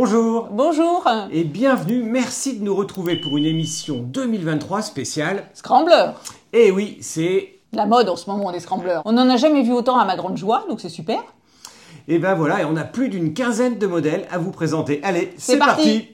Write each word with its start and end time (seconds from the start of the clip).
Bonjour 0.00 0.46
Bonjour 0.52 1.04
et 1.32 1.42
bienvenue, 1.42 2.04
merci 2.04 2.56
de 2.56 2.62
nous 2.62 2.76
retrouver 2.76 3.16
pour 3.16 3.36
une 3.36 3.44
émission 3.44 3.96
2023 3.98 4.80
spéciale. 4.80 5.48
Scrambler 5.54 6.10
Et 6.52 6.70
oui, 6.70 6.98
c'est... 7.00 7.58
La 7.72 7.84
mode 7.84 8.08
en 8.08 8.14
ce 8.14 8.30
moment 8.30 8.52
des 8.52 8.60
scramblers. 8.60 9.02
On 9.06 9.10
n'en 9.14 9.28
a 9.28 9.36
jamais 9.36 9.62
vu 9.64 9.72
autant 9.72 9.98
à 9.98 10.04
ma 10.04 10.14
grande 10.14 10.36
joie, 10.36 10.64
donc 10.68 10.80
c'est 10.80 10.88
super. 10.88 11.18
Et 12.06 12.20
ben 12.20 12.34
voilà, 12.36 12.60
et 12.60 12.64
on 12.64 12.76
a 12.76 12.84
plus 12.84 13.08
d'une 13.08 13.34
quinzaine 13.34 13.76
de 13.76 13.88
modèles 13.88 14.28
à 14.30 14.38
vous 14.38 14.52
présenter. 14.52 15.00
Allez, 15.02 15.32
c'est 15.36 15.54
C'est 15.54 15.58
parti. 15.58 15.82
parti 15.82 16.08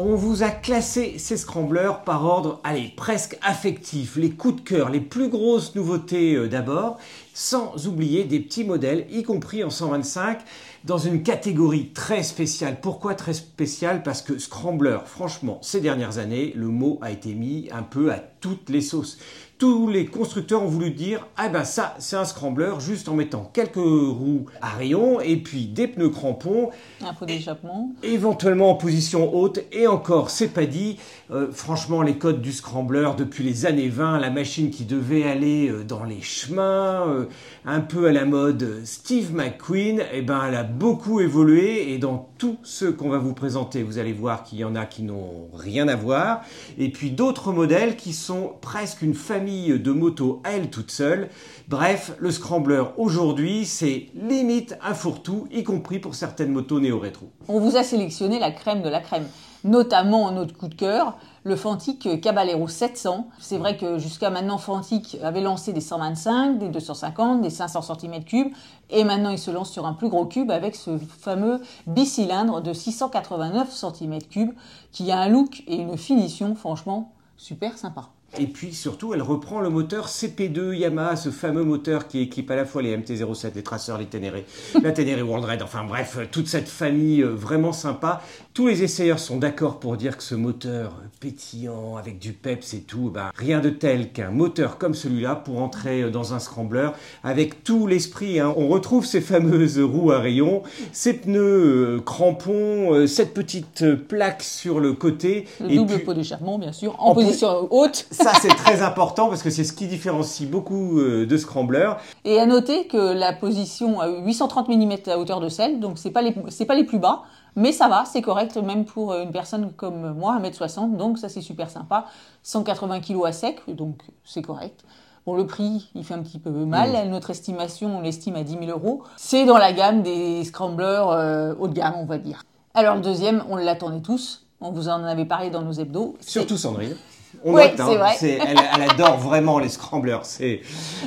On 0.00 0.14
vous 0.14 0.44
a 0.44 0.50
classé 0.50 1.18
ces 1.18 1.36
scramblers 1.36 2.04
par 2.04 2.24
ordre, 2.24 2.60
allez, 2.62 2.92
presque 2.96 3.36
affectif, 3.42 4.14
les 4.14 4.30
coups 4.30 4.54
de 4.54 4.60
cœur, 4.60 4.90
les 4.90 5.00
plus 5.00 5.28
grosses 5.28 5.74
nouveautés 5.74 6.34
euh, 6.36 6.46
d'abord, 6.46 6.98
sans 7.34 7.88
oublier 7.88 8.22
des 8.22 8.38
petits 8.38 8.62
modèles, 8.62 9.08
y 9.10 9.24
compris 9.24 9.64
en 9.64 9.70
125, 9.70 10.38
dans 10.84 10.98
une 10.98 11.22
catégorie 11.22 11.90
très 11.92 12.22
spéciale. 12.22 12.78
Pourquoi 12.80 13.14
très 13.14 13.34
spéciale? 13.34 14.02
Parce 14.02 14.22
que 14.22 14.38
scrambler, 14.38 14.98
franchement, 15.04 15.58
ces 15.62 15.80
dernières 15.80 16.18
années, 16.18 16.52
le 16.56 16.68
mot 16.68 16.98
a 17.02 17.10
été 17.10 17.34
mis 17.34 17.68
un 17.72 17.82
peu 17.82 18.12
à 18.12 18.18
toutes 18.40 18.70
les 18.70 18.80
sauces. 18.80 19.18
Tous 19.58 19.88
les 19.88 20.06
constructeurs 20.06 20.62
ont 20.62 20.68
voulu 20.68 20.92
dire 20.92 21.26
ah 21.36 21.48
ben 21.48 21.64
ça 21.64 21.96
c'est 21.98 22.14
un 22.14 22.24
scrambler 22.24 22.74
juste 22.78 23.08
en 23.08 23.14
mettant 23.14 23.50
quelques 23.52 23.74
roues 23.74 24.46
à 24.62 24.68
rayons 24.68 25.20
et 25.20 25.36
puis 25.36 25.66
des 25.66 25.88
pneus 25.88 26.10
crampons 26.10 26.70
Un 27.04 27.12
pot 27.12 27.24
d'échappement. 27.26 27.90
éventuellement 28.04 28.70
en 28.70 28.76
position 28.76 29.34
haute, 29.34 29.58
et 29.72 29.88
encore, 29.88 30.30
c'est 30.30 30.46
pas 30.46 30.66
dit. 30.66 30.98
Euh, 31.32 31.48
franchement, 31.50 32.02
les 32.02 32.18
codes 32.18 32.40
du 32.40 32.52
scrambler 32.52 33.10
depuis 33.18 33.42
les 33.42 33.66
années 33.66 33.88
20, 33.88 34.20
la 34.20 34.30
machine 34.30 34.70
qui 34.70 34.84
devait 34.84 35.24
aller 35.24 35.68
euh, 35.68 35.82
dans 35.82 36.04
les 36.04 36.22
chemins, 36.22 37.08
euh, 37.08 37.24
un 37.66 37.80
peu 37.80 38.06
à 38.06 38.12
la 38.12 38.24
mode 38.24 38.82
Steve 38.84 39.34
McQueen, 39.34 40.02
eh 40.12 40.22
ben, 40.22 40.40
elle 40.46 40.54
a 40.54 40.62
beaucoup 40.68 41.20
évolué, 41.20 41.92
et 41.92 41.98
dans 41.98 42.28
tous 42.38 42.56
ceux 42.62 42.92
qu'on 42.92 43.08
va 43.08 43.18
vous 43.18 43.34
présenter, 43.34 43.82
vous 43.82 43.98
allez 43.98 44.12
voir 44.12 44.44
qu'il 44.44 44.58
y 44.58 44.64
en 44.64 44.76
a 44.76 44.86
qui 44.86 45.02
n'ont 45.02 45.48
rien 45.54 45.88
à 45.88 45.96
voir, 45.96 46.42
et 46.78 46.90
puis 46.90 47.10
d'autres 47.10 47.52
modèles 47.52 47.96
qui 47.96 48.12
sont 48.12 48.52
presque 48.60 49.02
une 49.02 49.14
famille 49.14 49.78
de 49.78 49.90
motos 49.92 50.40
à 50.44 50.52
elles 50.52 50.70
toutes 50.70 50.90
seules. 50.90 51.28
Bref, 51.68 52.12
le 52.18 52.30
scrambler 52.30 52.84
aujourd'hui, 52.96 53.64
c'est 53.64 54.06
limite 54.14 54.76
un 54.82 54.94
fourre-tout, 54.94 55.48
y 55.50 55.64
compris 55.64 55.98
pour 55.98 56.14
certaines 56.14 56.52
motos 56.52 56.80
néo-rétro. 56.80 57.30
On 57.48 57.60
vous 57.60 57.76
a 57.76 57.82
sélectionné 57.82 58.38
la 58.38 58.50
crème 58.50 58.82
de 58.82 58.88
la 58.88 59.00
crème, 59.00 59.26
notamment 59.64 60.30
notre 60.30 60.56
coup 60.56 60.68
de 60.68 60.74
cœur, 60.74 61.18
le 61.48 61.56
Fantic 61.56 62.20
Caballero 62.20 62.68
700. 62.68 63.28
C'est 63.40 63.58
vrai 63.58 63.76
que 63.76 63.98
jusqu'à 63.98 64.30
maintenant, 64.30 64.58
Fantic 64.58 65.16
avait 65.22 65.40
lancé 65.40 65.72
des 65.72 65.80
125, 65.80 66.58
des 66.58 66.68
250, 66.68 67.40
des 67.40 67.50
500 67.50 67.80
cm3, 67.80 68.52
et 68.90 69.04
maintenant 69.04 69.30
il 69.30 69.38
se 69.38 69.50
lance 69.50 69.72
sur 69.72 69.86
un 69.86 69.94
plus 69.94 70.08
gros 70.08 70.26
cube 70.26 70.50
avec 70.50 70.76
ce 70.76 70.98
fameux 70.98 71.60
bicylindre 71.86 72.60
de 72.60 72.72
689 72.72 73.74
cm3 73.74 74.52
qui 74.92 75.10
a 75.10 75.18
un 75.18 75.28
look 75.28 75.64
et 75.66 75.76
une 75.76 75.96
finition 75.96 76.54
franchement 76.54 77.12
super 77.36 77.78
sympa. 77.78 78.10
Et 78.36 78.46
puis 78.46 78.74
surtout, 78.74 79.14
elle 79.14 79.22
reprend 79.22 79.60
le 79.60 79.70
moteur 79.70 80.06
CP2 80.06 80.76
Yamaha, 80.76 81.16
ce 81.16 81.30
fameux 81.30 81.64
moteur 81.64 82.08
qui 82.08 82.20
équipe 82.20 82.50
à 82.50 82.56
la 82.56 82.66
fois 82.66 82.82
les 82.82 82.94
MT-07, 82.94 83.54
les 83.54 83.62
Tracers, 83.62 83.96
les 83.98 84.04
Ténéré, 84.04 84.44
la 84.82 84.92
Ténéré 84.92 85.22
World 85.22 85.46
Raid, 85.46 85.62
enfin 85.62 85.82
bref, 85.82 86.18
toute 86.30 86.46
cette 86.46 86.68
famille 86.68 87.22
euh, 87.22 87.30
vraiment 87.30 87.72
sympa. 87.72 88.20
Tous 88.58 88.66
les 88.66 88.82
essayeurs 88.82 89.20
sont 89.20 89.36
d'accord 89.36 89.78
pour 89.78 89.96
dire 89.96 90.16
que 90.16 90.22
ce 90.24 90.34
moteur 90.34 90.94
pétillant, 91.20 91.94
avec 91.96 92.18
du 92.18 92.32
peps 92.32 92.74
et 92.74 92.80
tout, 92.80 93.08
ben, 93.08 93.30
rien 93.36 93.60
de 93.60 93.70
tel 93.70 94.10
qu'un 94.10 94.32
moteur 94.32 94.78
comme 94.78 94.94
celui-là 94.94 95.36
pour 95.36 95.62
entrer 95.62 96.10
dans 96.10 96.34
un 96.34 96.40
scrambler 96.40 96.88
avec 97.22 97.62
tout 97.62 97.86
l'esprit. 97.86 98.40
hein. 98.40 98.52
On 98.56 98.66
retrouve 98.66 99.06
ces 99.06 99.20
fameuses 99.20 99.78
roues 99.78 100.10
à 100.10 100.18
rayons, 100.18 100.64
ces 100.90 101.12
pneus 101.12 101.38
euh, 101.38 102.00
crampons, 102.00 102.94
euh, 102.94 103.06
cette 103.06 103.32
petite 103.32 103.94
plaque 103.94 104.42
sur 104.42 104.80
le 104.80 104.92
côté. 104.92 105.46
Le 105.60 105.70
et 105.70 105.76
double 105.76 105.94
puis- 105.94 106.04
pot 106.04 106.14
d'échappement, 106.14 106.58
bien 106.58 106.72
sûr, 106.72 106.96
en, 107.00 107.10
En 107.10 107.14
position 107.14 107.68
haute. 107.70 108.06
ça, 108.10 108.32
c'est 108.42 108.48
très 108.48 108.82
important 108.82 109.28
parce 109.28 109.44
que 109.44 109.50
c'est 109.50 109.62
ce 109.62 109.72
qui 109.72 109.86
différencie 109.86 110.50
beaucoup 110.50 110.98
euh, 110.98 111.26
de 111.26 111.36
scramblers. 111.36 111.92
Et 112.24 112.40
à 112.40 112.46
noter 112.46 112.88
que 112.88 113.12
la 113.14 113.32
position 113.34 114.00
à 114.00 114.08
830 114.08 114.68
mm 114.68 114.94
à 115.12 115.16
hauteur 115.20 115.38
de 115.38 115.48
selle, 115.48 115.78
donc 115.78 115.96
c'est 115.96 116.10
pas 116.10 116.22
les 116.22 116.34
c'est 116.48 116.66
pas 116.66 116.74
les 116.74 116.82
plus 116.84 116.98
bas, 116.98 117.22
mais 117.58 117.72
ça 117.72 117.88
va, 117.88 118.04
c'est 118.04 118.22
correct 118.22 118.56
même 118.56 118.84
pour 118.84 119.14
une 119.14 119.32
personne 119.32 119.72
comme 119.72 120.12
moi, 120.12 120.38
1m60, 120.40 120.96
donc 120.96 121.18
ça 121.18 121.28
c'est 121.28 121.40
super 121.40 121.70
sympa. 121.70 122.06
180 122.44 123.00
kg 123.00 123.26
à 123.26 123.32
sec, 123.32 123.60
donc 123.66 124.00
c'est 124.24 124.42
correct. 124.42 124.84
Bon, 125.26 125.34
le 125.34 125.44
prix, 125.44 125.90
il 125.96 126.04
fait 126.04 126.14
un 126.14 126.22
petit 126.22 126.38
peu 126.38 126.50
mal. 126.50 127.08
Notre 127.08 127.30
estimation, 127.30 127.98
on 127.98 128.00
l'estime 128.00 128.36
à 128.36 128.44
10 128.44 128.58
000 128.64 128.66
euros. 128.66 129.02
C'est 129.16 129.44
dans 129.44 129.58
la 129.58 129.72
gamme 129.72 130.02
des 130.02 130.44
scramblers 130.44 131.08
euh, 131.10 131.54
haut 131.58 131.66
de 131.66 131.74
gamme, 131.74 131.94
on 131.96 132.04
va 132.04 132.18
dire. 132.18 132.44
Alors 132.74 132.94
le 132.94 133.00
deuxième, 133.00 133.44
on 133.50 133.56
l'attendait 133.56 134.02
tous. 134.02 134.46
On 134.60 134.70
vous 134.70 134.88
en 134.88 135.02
avait 135.02 135.26
parlé 135.26 135.50
dans 135.50 135.62
nos 135.62 135.72
hebdos. 135.72 136.16
Surtout 136.20 136.56
Sandrine. 136.56 136.96
On 137.44 137.56
hein, 137.56 137.70
c'est 137.76 137.96
vrai. 137.96 138.16
elle, 138.22 138.58
elle 138.74 138.90
adore 138.90 139.18
vraiment 139.18 139.58
les 139.58 139.68
scramblers. 139.68 140.24
C'est, 140.24 140.60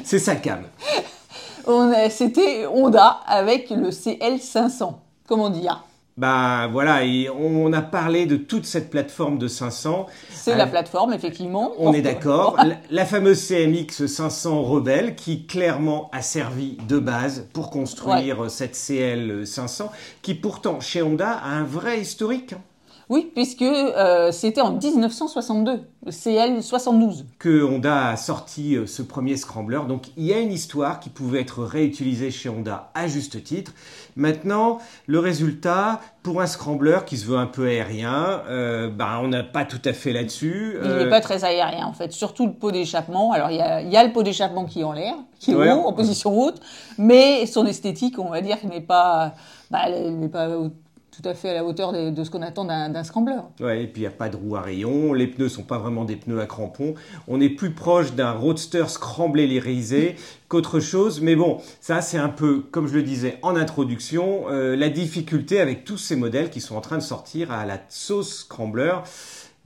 c'est 0.03 0.19
sa 0.19 0.35
cam. 0.35 0.63
C'était 2.09 2.67
Honda 2.67 3.21
avec 3.25 3.69
le 3.69 3.89
CL500. 3.89 4.95
Comment 5.27 5.49
dire 5.49 5.83
Bah 6.17 6.67
voilà, 6.71 7.05
et 7.05 7.29
on 7.29 7.71
a 7.71 7.81
parlé 7.81 8.25
de 8.25 8.35
toute 8.35 8.65
cette 8.65 8.89
plateforme 8.89 9.37
de 9.37 9.47
500. 9.47 10.07
C'est 10.29 10.53
Euh, 10.53 10.57
la 10.57 10.67
plateforme, 10.67 11.13
effectivement. 11.13 11.71
On 11.79 11.93
est 11.93 12.01
d'accord. 12.01 12.57
La, 12.57 12.75
la 12.89 13.05
fameuse 13.05 13.39
CMX 13.47 14.05
500 14.07 14.61
Rebelle 14.61 15.15
qui 15.15 15.45
clairement 15.47 16.09
a 16.11 16.21
servi 16.21 16.77
de 16.87 16.99
base 16.99 17.47
pour 17.53 17.69
construire 17.69 18.51
cette 18.51 18.75
CL 18.75 19.47
500 19.47 19.91
qui 20.21 20.35
pourtant 20.35 20.79
chez 20.81 21.01
Honda 21.01 21.31
a 21.31 21.49
un 21.49 21.63
vrai 21.63 22.01
historique. 22.01 22.53
hein. 22.53 22.61
Oui, 23.11 23.29
puisque 23.35 23.61
euh, 23.61 24.31
c'était 24.31 24.61
en 24.61 24.71
1962, 24.71 25.81
le 26.05 26.11
CL 26.13 26.63
72. 26.63 27.25
que 27.39 27.61
Honda 27.61 28.07
a 28.07 28.15
sorti 28.15 28.77
euh, 28.77 28.87
ce 28.87 29.01
premier 29.01 29.35
scrambler. 29.35 29.81
Donc 29.85 30.07
il 30.15 30.23
y 30.23 30.33
a 30.33 30.39
une 30.39 30.53
histoire 30.53 31.01
qui 31.01 31.09
pouvait 31.09 31.41
être 31.41 31.61
réutilisée 31.61 32.31
chez 32.31 32.47
Honda 32.47 32.89
à 32.93 33.07
juste 33.07 33.43
titre. 33.43 33.73
Maintenant, 34.15 34.77
le 35.07 35.19
résultat, 35.19 35.99
pour 36.23 36.39
un 36.39 36.47
scrambler 36.47 36.99
qui 37.05 37.17
se 37.17 37.25
veut 37.25 37.37
un 37.37 37.47
peu 37.47 37.67
aérien, 37.67 38.43
euh, 38.47 38.89
bah, 38.89 39.19
on 39.21 39.27
n'a 39.27 39.43
pas 39.43 39.65
tout 39.65 39.81
à 39.83 39.91
fait 39.91 40.13
là-dessus. 40.13 40.77
Il 40.81 40.89
Euh, 40.89 41.03
n'est 41.03 41.09
pas 41.09 41.19
très 41.19 41.43
aérien, 41.43 41.85
en 41.87 41.93
fait. 41.93 42.13
Surtout 42.13 42.45
le 42.45 42.53
pot 42.53 42.71
d'échappement. 42.71 43.33
Alors, 43.33 43.49
il 43.51 43.57
y 43.57 43.61
a, 43.61 43.81
il 43.81 43.89
y 43.91 43.97
a 43.97 44.05
le 44.05 44.13
pot 44.13 44.23
d'échappement 44.23 44.63
qui 44.63 44.79
est 44.79 44.83
en 44.85 44.93
l'air, 44.93 45.15
qui 45.37 45.51
est 45.51 45.55
Ouais. 45.55 45.69
haut, 45.73 45.81
en 45.85 45.91
position 45.91 46.39
haute, 46.39 46.61
mais 46.97 47.45
son 47.45 47.65
esthétique, 47.65 48.19
on 48.19 48.29
va 48.29 48.39
dire, 48.39 48.57
qu'il 48.61 48.69
n'est 48.69 48.79
pas, 48.79 49.33
bah, 49.69 49.89
n'est 49.89 50.29
pas 50.29 50.47
tout 51.11 51.27
à 51.27 51.33
fait 51.33 51.49
à 51.49 51.53
la 51.53 51.65
hauteur 51.65 51.91
de, 51.91 52.09
de 52.09 52.23
ce 52.23 52.29
qu'on 52.29 52.41
attend 52.41 52.65
d'un 52.65 53.03
scrambler. 53.03 53.35
Ouais, 53.59 53.83
et 53.83 53.87
puis 53.87 54.01
il 54.01 54.03
n'y 54.03 54.07
a 54.07 54.11
pas 54.11 54.29
de 54.29 54.37
roue 54.37 54.55
à 54.55 54.61
rayons, 54.61 55.13
les 55.13 55.27
pneus 55.27 55.49
sont 55.49 55.63
pas 55.63 55.77
vraiment 55.77 56.05
des 56.05 56.15
pneus 56.15 56.39
à 56.39 56.45
crampons. 56.45 56.93
On 57.27 57.41
est 57.41 57.49
plus 57.49 57.71
proche 57.71 58.13
d'un 58.13 58.31
roadster 58.31 58.85
scramblé 58.87 59.47
qu'autre 60.47 60.79
chose. 60.79 61.21
Mais 61.21 61.35
bon, 61.35 61.59
ça 61.79 62.01
c'est 62.01 62.17
un 62.17 62.29
peu, 62.29 62.61
comme 62.71 62.87
je 62.87 62.93
le 62.95 63.03
disais 63.03 63.37
en 63.41 63.55
introduction, 63.55 64.45
euh, 64.49 64.75
la 64.75 64.89
difficulté 64.89 65.59
avec 65.59 65.83
tous 65.83 65.97
ces 65.97 66.15
modèles 66.15 66.49
qui 66.49 66.61
sont 66.61 66.75
en 66.75 66.81
train 66.81 66.97
de 66.97 67.03
sortir 67.03 67.51
à 67.51 67.65
la 67.65 67.79
sauce 67.89 68.39
scrambler. 68.39 68.93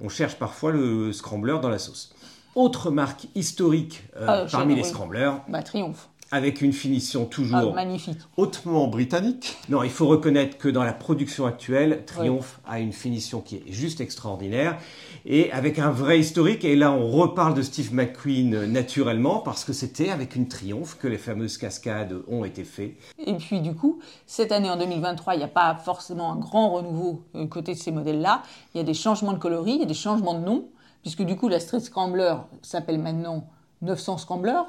On 0.03 0.09
cherche 0.09 0.35
parfois 0.35 0.71
le 0.71 1.13
scrambler 1.13 1.57
dans 1.61 1.69
la 1.69 1.79
sauce. 1.79 2.13
Autre 2.55 2.89
marque 2.89 3.27
historique 3.35 4.03
euh, 4.15 4.25
Ah, 4.27 4.45
parmi 4.49 4.75
les 4.75 4.81
oui. 4.83 4.87
scramblers, 4.87 5.33
Bah, 5.49 5.61
triomphe. 5.61 6.07
Avec 6.31 6.61
une 6.61 6.73
finition 6.73 7.27
Ah, 7.29 7.33
toujours 7.33 7.73
magnifique. 7.73 8.17
hautement 8.37 8.87
britannique. 8.87 9.57
non, 9.69 9.83
il 9.83 9.89
faut 9.89 10.07
reconnaître 10.07 10.57
que 10.57 10.67
dans 10.67 10.83
la 10.83 10.93
production 10.93 11.45
actuelle, 11.45 12.03
Triumph 12.05 12.59
a 12.65 12.79
une 12.79 12.93
finition 12.93 13.41
qui 13.41 13.57
est 13.57 13.71
juste 13.71 14.01
extraordinaire 14.01 14.77
et 15.25 15.51
avec 15.51 15.79
un 15.79 15.91
vrai 15.91 16.19
historique. 16.19 16.65
Et 16.65 16.75
là, 16.75 16.91
on 16.91 17.09
reparle 17.09 17.53
de 17.53 17.61
Steve 17.61 17.93
McQueen 17.93 18.53
euh, 18.55 18.67
naturellement 18.67 19.39
parce 19.39 19.63
que 19.63 19.71
c'était 19.73 20.09
avec 20.09 20.35
une 20.35 20.47
Triumph 20.47 20.97
que 20.99 21.07
les 21.07 21.17
fameuses 21.17 21.57
cascades 21.57 22.15
ont 22.27 22.43
été 22.43 22.63
faites. 22.63 22.95
Et 23.25 23.35
puis 23.35 23.61
du 23.61 23.73
coup, 23.75 23.99
cette 24.25 24.51
année 24.51 24.69
en 24.69 24.77
2023, 24.77 25.35
il 25.35 25.37
n'y 25.37 25.43
a 25.43 25.47
pas 25.47 25.75
forcément 25.75 26.31
un 26.31 26.37
grand 26.37 26.71
renouveau 26.71 27.21
euh, 27.35 27.45
côté 27.47 27.73
de 27.73 27.79
ces 27.79 27.91
modèles-là. 27.91 28.41
Il 28.73 28.77
y 28.77 28.81
a 28.81 28.83
des 28.83 28.93
changements 28.93 29.33
de 29.33 29.39
coloris, 29.39 29.73
il 29.75 29.79
y 29.79 29.83
a 29.83 29.87
des 29.87 29.93
changements 29.93 30.33
de 30.33 30.43
nom, 30.43 30.65
puisque 31.01 31.21
du 31.23 31.35
coup 31.37 31.47
la 31.49 31.59
Street 31.59 31.79
Scrambler 31.79 32.33
s'appelle 32.61 32.99
maintenant 32.99 33.47
900 33.81 34.17
Scrambler. 34.17 34.59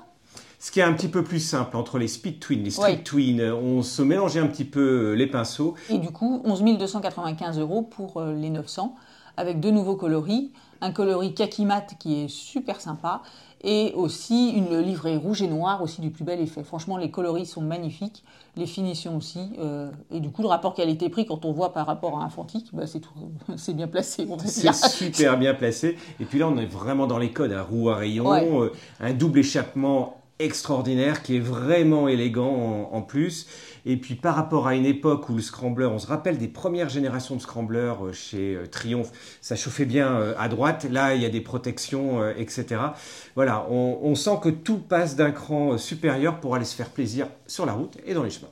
Ce 0.59 0.71
qui 0.71 0.81
est 0.81 0.83
un 0.83 0.93
petit 0.95 1.09
peu 1.09 1.23
plus 1.23 1.41
simple 1.41 1.77
entre 1.77 1.99
les 1.99 2.09
Speed 2.09 2.41
Twin, 2.41 2.63
les 2.65 2.71
Street 2.71 2.93
Ouais. 2.93 3.03
Twin, 3.03 3.41
euh, 3.41 3.55
on 3.55 3.83
se 3.83 4.03
mélangeait 4.03 4.41
un 4.41 4.47
petit 4.47 4.65
peu 4.65 5.11
euh, 5.11 5.13
les 5.15 5.27
pinceaux. 5.27 5.75
Et 5.91 5.99
du 5.99 6.11
coup, 6.11 6.41
11 6.45 6.63
295 6.79 7.59
euros 7.59 7.83
pour 7.83 8.19
euh, 8.19 8.33
les 8.33 8.51
900, 8.51 8.95
avec 9.37 9.61
deux 9.61 9.71
nouveaux 9.71 9.97
coloris. 9.97 10.53
Un 10.83 10.93
coloris 10.93 11.33
kaki 11.35 11.65
mat 11.65 11.95
qui 11.99 12.23
est 12.25 12.29
super 12.29 12.83
sympa, 12.83 13.23
et 13.65 13.93
aussi 13.97 14.51
une 14.51 14.79
livrée 14.79 15.17
rouge 15.17 15.41
et 15.41 15.49
noire, 15.49 15.83
aussi 15.83 16.03
du 16.03 16.11
plus 16.11 16.23
bel 16.25 16.39
effet. 16.39 16.63
Franchement, 16.63 16.99
les 16.99 17.11
coloris 17.11 17.47
sont 17.47 17.63
magnifiques, 17.63 18.23
les 18.57 18.67
finitions 18.67 19.17
aussi, 19.17 19.41
euh, 19.59 19.91
et 20.11 20.21
du 20.21 20.31
coup, 20.31 20.43
le 20.43 20.49
rapport 20.49 20.75
qualité-prix, 20.75 21.25
quand 21.25 21.47
on 21.47 21.53
voit 21.53 21.73
par 21.73 21.87
rapport 21.87 22.21
à 22.21 22.25
un 22.25 22.29
Fantique, 22.29 22.69
bah, 22.75 22.87
c'est 22.87 23.01
tout- 23.01 23.11
c'est 23.57 23.73
bien 23.73 23.89
placé, 23.89 24.27
C'est 24.45 24.75
super 24.75 25.39
bien 25.39 25.55
placé. 25.55 25.97
Et 26.21 26.27
puis 26.27 26.39
là, 26.39 26.47
on 26.47 26.59
est 26.59 26.67
vraiment 26.67 27.07
dans 27.07 27.19
les 27.19 27.33
codes. 27.33 27.53
Un 27.53 27.63
roue 27.63 27.89
à 27.89 27.99
Ouais. 28.01 28.21
euh, 28.21 28.71
un 29.01 29.15
double 29.15 29.39
échappement 29.39 30.17
extraordinaire, 30.39 31.23
qui 31.23 31.37
est 31.37 31.41
vraiment 31.41 32.09
élégant 32.09 32.91
en, 32.93 33.03
plus. 33.03 33.47
Et 33.87 33.97
puis 33.97 34.15
par 34.15 34.35
rapport 34.35 34.67
à 34.67 34.75
une 34.75 34.85
époque 34.85 35.29
où 35.29 35.35
le 35.35 35.43
scrambler, 35.43 35.87
on 35.87 35.99
se 35.99 36.07
rappelle 36.07 36.39
des 36.39 36.49
premières 36.49 36.89
générations 36.89 37.37
de 37.37 37.41
scrambler 37.41 37.93
euh, 38.03 38.13
chez 38.13 38.55
euh, 38.55 38.67
Triumph, 38.67 39.11
ça 39.41 39.57
chauffait 39.57 39.85
bien 39.85 40.15
euh, 40.17 40.35
à 40.39 40.49
droite. 40.49 40.87
Là, 40.91 41.15
il 41.15 41.23
y 41.23 41.25
a 41.25 41.31
des 41.31 41.41
protections, 41.41 42.29
etc. 42.31 42.81
Voilà, 43.35 43.67
on, 43.71 43.99
on 44.03 44.15
sent 44.15 44.39
que 44.43 44.49
tout 44.49 44.79
passe 44.79 45.17
d'un 45.17 45.31
cran 45.31 45.79
supérieur 45.79 46.41
pour 46.41 46.55
aller 46.55 46.65
se 46.65 46.75
faire 46.75 46.91
plaisir 46.91 47.29
sur 47.47 47.65
la 47.65 47.73
route 47.73 47.97
et 48.05 48.13
dans 48.13 48.23
les 48.23 48.31
chemins. 48.31 48.49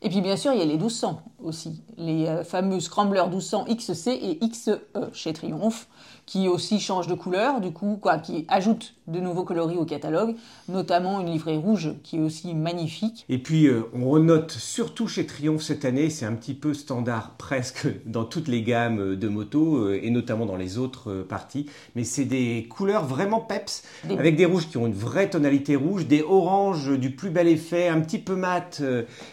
Et 0.00 0.08
puis 0.10 0.20
bien 0.20 0.36
sûr, 0.36 0.52
il 0.52 0.60
y 0.60 0.62
a 0.62 0.64
les 0.64 0.76
1200 0.76 1.22
aussi, 1.42 1.82
les 1.96 2.42
fameux 2.44 2.78
scramblers 2.78 3.26
1200 3.28 3.66
XC 3.68 4.08
et 4.08 4.38
XE 4.48 4.78
chez 5.12 5.32
Triumph 5.32 5.88
qui 6.28 6.46
aussi 6.46 6.78
change 6.78 7.06
de 7.06 7.14
couleur, 7.14 7.62
du 7.62 7.72
coup, 7.72 7.98
quoi, 7.98 8.18
qui 8.18 8.44
ajoute 8.48 8.92
de 9.06 9.18
nouveaux 9.18 9.44
coloris 9.44 9.78
au 9.78 9.86
catalogue, 9.86 10.34
notamment 10.68 11.22
une 11.22 11.30
livrée 11.32 11.56
rouge 11.56 11.94
qui 12.02 12.16
est 12.18 12.20
aussi 12.20 12.54
magnifique. 12.54 13.24
Et 13.30 13.38
puis, 13.38 13.66
euh, 13.66 13.84
on 13.94 14.10
renote 14.10 14.50
surtout 14.50 15.08
chez 15.08 15.24
Triumph 15.24 15.62
cette 15.62 15.86
année, 15.86 16.10
c'est 16.10 16.26
un 16.26 16.34
petit 16.34 16.52
peu 16.52 16.74
standard 16.74 17.30
presque 17.38 17.88
dans 18.04 18.26
toutes 18.26 18.46
les 18.46 18.60
gammes 18.60 19.16
de 19.16 19.28
motos 19.28 19.78
euh, 19.78 20.00
et 20.02 20.10
notamment 20.10 20.44
dans 20.44 20.56
les 20.56 20.76
autres 20.76 21.10
euh, 21.10 21.24
parties, 21.24 21.64
mais 21.96 22.04
c'est 22.04 22.26
des 22.26 22.66
couleurs 22.68 23.06
vraiment 23.06 23.40
peps, 23.40 23.82
avec 24.10 24.36
des 24.36 24.44
rouges 24.44 24.68
qui 24.68 24.76
ont 24.76 24.86
une 24.86 24.92
vraie 24.92 25.30
tonalité 25.30 25.76
rouge, 25.76 26.06
des 26.06 26.20
oranges 26.20 26.90
du 26.90 27.10
plus 27.10 27.30
bel 27.30 27.48
effet, 27.48 27.88
un 27.88 28.00
petit 28.02 28.18
peu 28.18 28.36
mat 28.36 28.82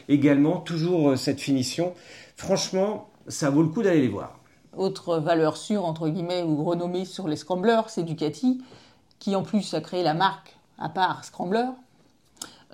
également, 0.07 0.59
toujours 0.59 1.17
cette 1.17 1.41
finition. 1.41 1.93
Franchement, 2.37 3.09
ça 3.27 3.49
vaut 3.49 3.63
le 3.63 3.67
coup 3.67 3.83
d'aller 3.83 3.99
les 3.99 4.07
voir. 4.07 4.39
Autre 4.77 5.17
valeur 5.17 5.57
sûre, 5.57 5.85
entre 5.85 6.09
guillemets, 6.09 6.43
ou 6.43 6.63
renommée 6.63 7.05
sur 7.05 7.27
les 7.27 7.37
scramblers, 7.37 7.89
c'est 7.89 8.03
Ducati, 8.03 8.61
qui 9.19 9.35
en 9.35 9.43
plus 9.43 9.73
a 9.73 9.81
créé 9.81 10.03
la 10.03 10.13
marque 10.13 10.57
à 10.77 10.89
part 10.89 11.23
Scrambler 11.23 11.67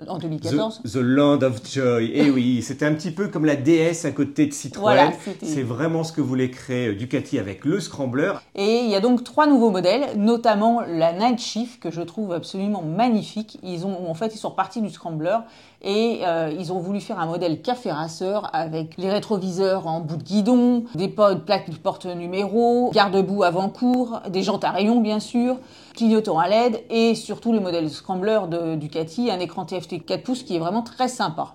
en 0.08 0.18
2014. 0.18 0.82
The, 0.84 0.96
Land 0.96 1.42
of 1.42 1.60
Joy. 1.70 2.06
Et 2.06 2.26
eh 2.26 2.30
oui, 2.30 2.62
c'était 2.66 2.86
un 2.86 2.94
petit 2.94 3.10
peu 3.10 3.28
comme 3.28 3.44
la 3.44 3.56
DS 3.56 4.04
à 4.04 4.10
côté 4.10 4.46
de 4.46 4.52
Citroën. 4.52 5.12
c'est 5.42 5.62
vraiment 5.62 6.04
ce 6.04 6.12
que 6.12 6.20
voulait 6.20 6.50
créer 6.50 6.88
euh, 6.88 6.94
Ducati 6.94 7.38
avec 7.38 7.64
le 7.64 7.80
Scrambler. 7.80 8.32
Et 8.54 8.80
il 8.84 8.90
y 8.90 8.94
a 8.94 9.00
donc 9.00 9.24
trois 9.24 9.46
nouveaux 9.46 9.70
modèles, 9.70 10.16
notamment 10.16 10.80
la 10.80 11.12
Night 11.12 11.38
Shift 11.38 11.82
que 11.82 11.90
je 11.90 12.02
trouve 12.02 12.32
absolument 12.32 12.82
magnifique. 12.82 13.58
Ils 13.62 13.86
ont 13.86 14.08
en 14.08 14.14
fait 14.14 14.34
ils 14.34 14.38
sont 14.38 14.50
partis 14.50 14.80
du 14.80 14.90
Scrambler 14.90 15.38
et 15.82 16.20
euh, 16.22 16.52
ils 16.56 16.72
ont 16.72 16.78
voulu 16.78 17.00
faire 17.00 17.18
un 17.18 17.26
modèle 17.26 17.60
café 17.60 17.90
rasseur 17.90 18.50
avec 18.52 18.96
les 18.98 19.10
rétroviseurs 19.10 19.86
en 19.86 20.00
bout 20.00 20.16
de 20.16 20.22
guidon, 20.22 20.84
des 20.94 21.08
plaques 21.08 21.70
de 21.70 21.76
porte-numéro, 21.76 22.90
garde-boue 22.92 23.42
avant-cours, 23.42 24.20
des 24.28 24.42
jantes 24.42 24.64
à 24.64 24.70
rayons 24.70 25.00
bien 25.00 25.20
sûr, 25.20 25.56
clignotant 25.94 26.38
à 26.38 26.48
LED 26.48 26.84
et 26.90 27.14
surtout 27.14 27.52
le 27.52 27.60
modèle 27.60 27.90
Scrambler 27.90 28.40
de 28.48 28.76
Ducati, 28.76 29.30
un 29.30 29.40
écran 29.40 29.64
TFT 29.64 30.04
4 30.04 30.22
pouces 30.22 30.42
qui 30.42 30.56
est 30.56 30.58
vraiment 30.58 30.82
très 30.82 31.08
sympa 31.08 31.54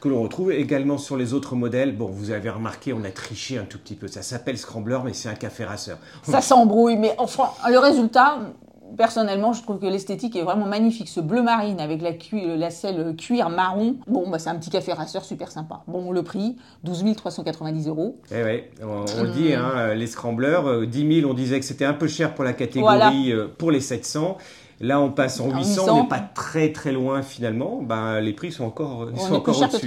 que 0.00 0.08
l'on 0.08 0.22
retrouve 0.24 0.50
également 0.50 0.98
sur 0.98 1.16
les 1.16 1.32
autres 1.32 1.54
modèles. 1.54 1.96
Bon, 1.96 2.06
vous 2.06 2.32
avez 2.32 2.50
remarqué, 2.50 2.92
on 2.92 3.04
a 3.04 3.10
triché 3.10 3.56
un 3.56 3.64
tout 3.64 3.78
petit 3.78 3.94
peu. 3.94 4.08
Ça 4.08 4.22
s'appelle 4.22 4.58
Scrambler, 4.58 4.98
mais 5.04 5.12
c'est 5.12 5.28
un 5.28 5.36
café 5.36 5.64
rasseur. 5.64 5.96
Ça 6.24 6.40
s'embrouille, 6.40 6.96
mais 6.96 7.14
enfin, 7.18 7.50
le 7.70 7.78
résultat, 7.78 8.40
personnellement, 8.96 9.52
je 9.52 9.62
trouve 9.62 9.78
que 9.78 9.86
l'esthétique 9.86 10.36
est 10.36 10.42
vraiment 10.42 10.66
magnifique. 10.66 11.08
Ce 11.08 11.20
bleu 11.20 11.42
marine 11.42 11.80
avec 11.80 12.02
la, 12.02 12.10
la 12.56 12.70
selle 12.70 13.14
cuir 13.16 13.50
marron, 13.50 13.96
bon, 14.06 14.28
bah, 14.28 14.38
c'est 14.38 14.50
un 14.50 14.56
petit 14.56 14.70
café 14.70 14.92
rasseur 14.92 15.24
super 15.24 15.50
sympa. 15.50 15.82
Bon, 15.86 16.12
le 16.12 16.22
prix, 16.22 16.56
12 16.84 17.04
390 17.16 17.88
euros. 17.88 18.16
Eh 18.30 18.42
ouais, 18.42 18.70
on, 18.82 19.22
le 19.22 19.30
dit, 19.30 19.52
hein, 19.54 19.94
les 19.94 20.06
scramblers, 20.06 20.86
10 20.86 21.02
euh, 21.04 21.20
000, 21.20 21.30
on 21.30 21.34
disait 21.34 21.58
que 21.58 21.66
c'était 21.66 21.84
un 21.84 21.94
peu 21.94 22.08
cher 22.08 22.34
pour 22.34 22.44
la 22.44 22.52
catégorie, 22.52 23.32
euh, 23.32 23.48
pour 23.56 23.70
les 23.70 23.80
700. 23.80 24.38
Là, 24.80 25.00
on 25.00 25.10
passe 25.10 25.38
en 25.40 25.56
800, 25.56 25.86
on 25.88 26.02
n'est 26.02 26.08
pas 26.08 26.18
très 26.18 26.72
très 26.72 26.90
loin 26.90 27.22
finalement. 27.22 27.80
Ben, 27.82 28.20
les 28.20 28.32
prix 28.32 28.50
sont 28.50 28.64
encore, 28.64 29.08
on 29.14 29.16
sont 29.16 29.34
encore 29.34 29.56
au-dessus. 29.56 29.86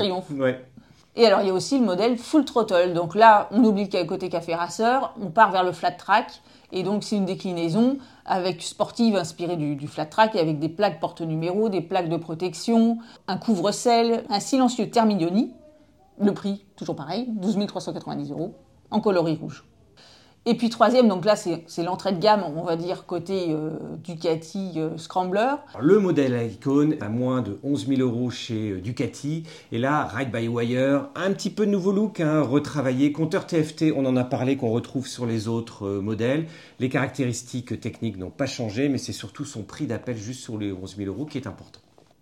Et 1.17 1.25
alors, 1.25 1.41
il 1.41 1.47
y 1.47 1.49
a 1.49 1.53
aussi 1.53 1.79
le 1.79 1.85
modèle 1.85 2.17
full 2.17 2.43
throttle. 2.43 2.93
Donc 2.93 3.15
là, 3.15 3.47
on 3.51 3.63
oublie 3.63 3.85
qu'il 3.87 3.99
y 3.99 4.03
a 4.03 4.05
côté 4.05 4.29
café 4.29 4.53
rasseur, 4.53 5.13
on 5.21 5.29
part 5.29 5.51
vers 5.51 5.63
le 5.63 5.71
flat 5.71 5.91
track. 5.91 6.41
Et 6.71 6.83
donc, 6.83 7.03
c'est 7.03 7.15
une 7.15 7.25
déclinaison 7.25 7.97
avec 8.25 8.61
sportive 8.61 9.15
inspirée 9.15 9.55
du, 9.55 9.87
flat 9.87 10.07
track 10.07 10.35
et 10.35 10.39
avec 10.39 10.59
des 10.59 10.67
plaques 10.67 10.99
porte-numéro, 10.99 11.69
des 11.69 11.81
plaques 11.81 12.09
de 12.09 12.17
protection, 12.17 12.97
un 13.27 13.37
couvre-sel, 13.37 14.25
un 14.29 14.39
silencieux 14.39 14.89
Thermioni. 14.89 15.53
Le 16.19 16.33
prix, 16.33 16.65
toujours 16.75 16.95
pareil, 16.95 17.27
12 17.29 17.65
390 17.67 18.31
euros, 18.31 18.55
en 18.91 18.99
coloris 18.99 19.37
rouge. 19.39 19.63
Et 20.47 20.53
puis 20.53 20.69
troisième, 20.69 21.07
donc 21.07 21.25
là 21.25 21.35
c'est 21.35 21.83
l'entrée 21.83 22.11
de 22.11 22.19
gamme, 22.19 22.43
on 22.55 22.61
va 22.61 22.75
dire 22.75 23.07
côté 23.07 23.47
euh, 23.49 23.71
Ducati 24.03 24.73
euh, 24.77 24.95
Scrambler. 24.95 25.55
Le 25.79 25.97
modèle 25.97 26.51
Icon 26.51 26.91
à 27.01 27.09
moins 27.09 27.41
de 27.41 27.57
11 27.63 27.87
000 27.87 28.01
euros 28.01 28.29
chez 28.29 28.69
euh, 28.69 28.79
Ducati. 28.79 29.41
Et 29.71 29.79
là, 29.79 30.05
Ride 30.05 30.29
by 30.29 30.47
Wire, 30.47 31.09
un 31.15 31.31
petit 31.31 31.49
peu 31.49 31.65
de 31.65 31.71
nouveau 31.71 31.91
look, 31.91 32.19
hein, 32.19 32.41
retravaillé. 32.41 33.11
Compteur 33.11 33.47
TFT, 33.47 33.85
on 33.95 34.05
en 34.05 34.15
a 34.15 34.23
parlé, 34.23 34.55
qu'on 34.55 34.69
retrouve 34.69 35.07
sur 35.07 35.25
les 35.25 35.47
autres 35.47 35.87
modèles. 35.87 36.45
Les 36.79 36.89
caractéristiques 36.89 37.81
techniques 37.81 38.17
n'ont 38.17 38.29
pas 38.29 38.45
changé, 38.45 38.87
mais 38.87 38.99
c'est 38.99 39.13
surtout 39.13 39.45
son 39.45 39.63
prix 39.63 39.87
d'appel 39.87 40.15
juste 40.15 40.41
sur 40.41 40.59
les 40.59 40.71
11 40.71 40.97
000 40.97 41.11
euros 41.11 41.25
qui 41.25 41.39
est 41.39 41.47
important. 41.47 41.79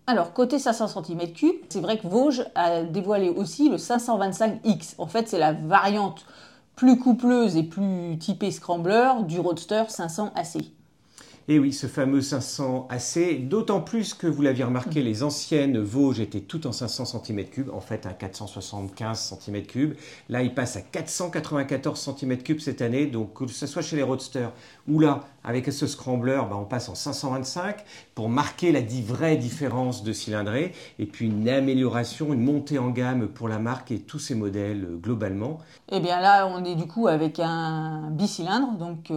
Alors, 0.08 0.32
côté 0.32 0.60
500 0.60 1.02
cm3, 1.02 1.56
c'est 1.68 1.82
vrai 1.82 1.98
que 1.98 2.08
Vosges 2.08 2.46
a 2.56 2.84
dévoilé 2.84 3.30
aussi 3.30 3.70
le 3.70 3.76
525X. 3.76 4.96
En 4.98 5.08
fait, 5.08 5.28
c'est 5.28 5.40
la 5.40 5.52
variante 5.52 6.26
plus 6.76 6.98
coupleuse 7.00 7.56
et 7.56 7.64
plus 7.64 8.18
typée 8.18 8.52
scrambler 8.52 9.12
du 9.28 9.40
Roadster 9.40 9.84
500 9.88 10.32
AC. 10.36 10.58
Et 11.50 11.60
oui, 11.60 11.74
ce 11.74 11.88
fameux 11.88 12.22
500 12.22 12.88
AC, 12.90 13.48
d'autant 13.50 13.82
plus 13.82 14.14
que 14.14 14.28
vous 14.28 14.42
l'aviez 14.42 14.64
remarqué, 14.64 15.02
les 15.02 15.24
anciennes 15.24 15.78
Vosges 15.78 16.22
étaient 16.22 16.40
toutes 16.40 16.66
en 16.66 16.72
500 16.72 17.04
cm3, 17.04 17.70
en 17.70 17.82
fait 17.82 18.06
à 18.06 18.14
475 18.14 19.38
cm3. 19.46 19.94
Là, 20.30 20.42
il 20.42 20.54
passe 20.54 20.78
à 20.78 20.82
494 20.82 22.08
cm3 22.08 22.60
cette 22.60 22.82
année, 22.82 23.08
donc 23.08 23.34
que 23.34 23.48
ce 23.48 23.68
soit 23.68 23.82
chez 23.82 23.98
les 23.98 24.04
Roadsters 24.04 24.54
ou 24.88 25.02
là, 25.02 25.26
avec 25.44 25.72
ce 25.72 25.88
scrambler, 25.88 26.42
bah, 26.50 26.58
on 26.58 26.64
passe 26.64 26.88
en 26.88 26.96
525 26.96 27.84
pour 28.16 28.30
marquer 28.30 28.72
la 28.72 28.80
vraie 29.06 29.36
différence 29.36 30.04
de 30.04 30.14
cylindrée 30.14 30.74
et 31.00 31.06
puis 31.06 31.26
une 31.26 31.50
amélioration, 31.50 32.32
une 32.34 32.44
montée 32.44 32.80
en 32.80 32.90
gamme 32.90 33.28
pour 33.28 33.50
la 33.50 33.60
marque 33.60 33.92
et 33.92 34.00
tous 34.00 34.20
ses 34.20 34.36
modèles 34.36 34.86
euh, 34.86 34.96
globalement. 34.96 35.60
Et 35.90 35.98
eh 35.98 36.00
bien 36.00 36.22
là, 36.22 36.48
on 36.48 36.64
est 36.64 36.76
du 36.76 36.88
coup 36.88 37.08
avec 37.08 37.40
un 37.40 38.10
bicylindre, 38.12 38.78
donc 38.78 39.12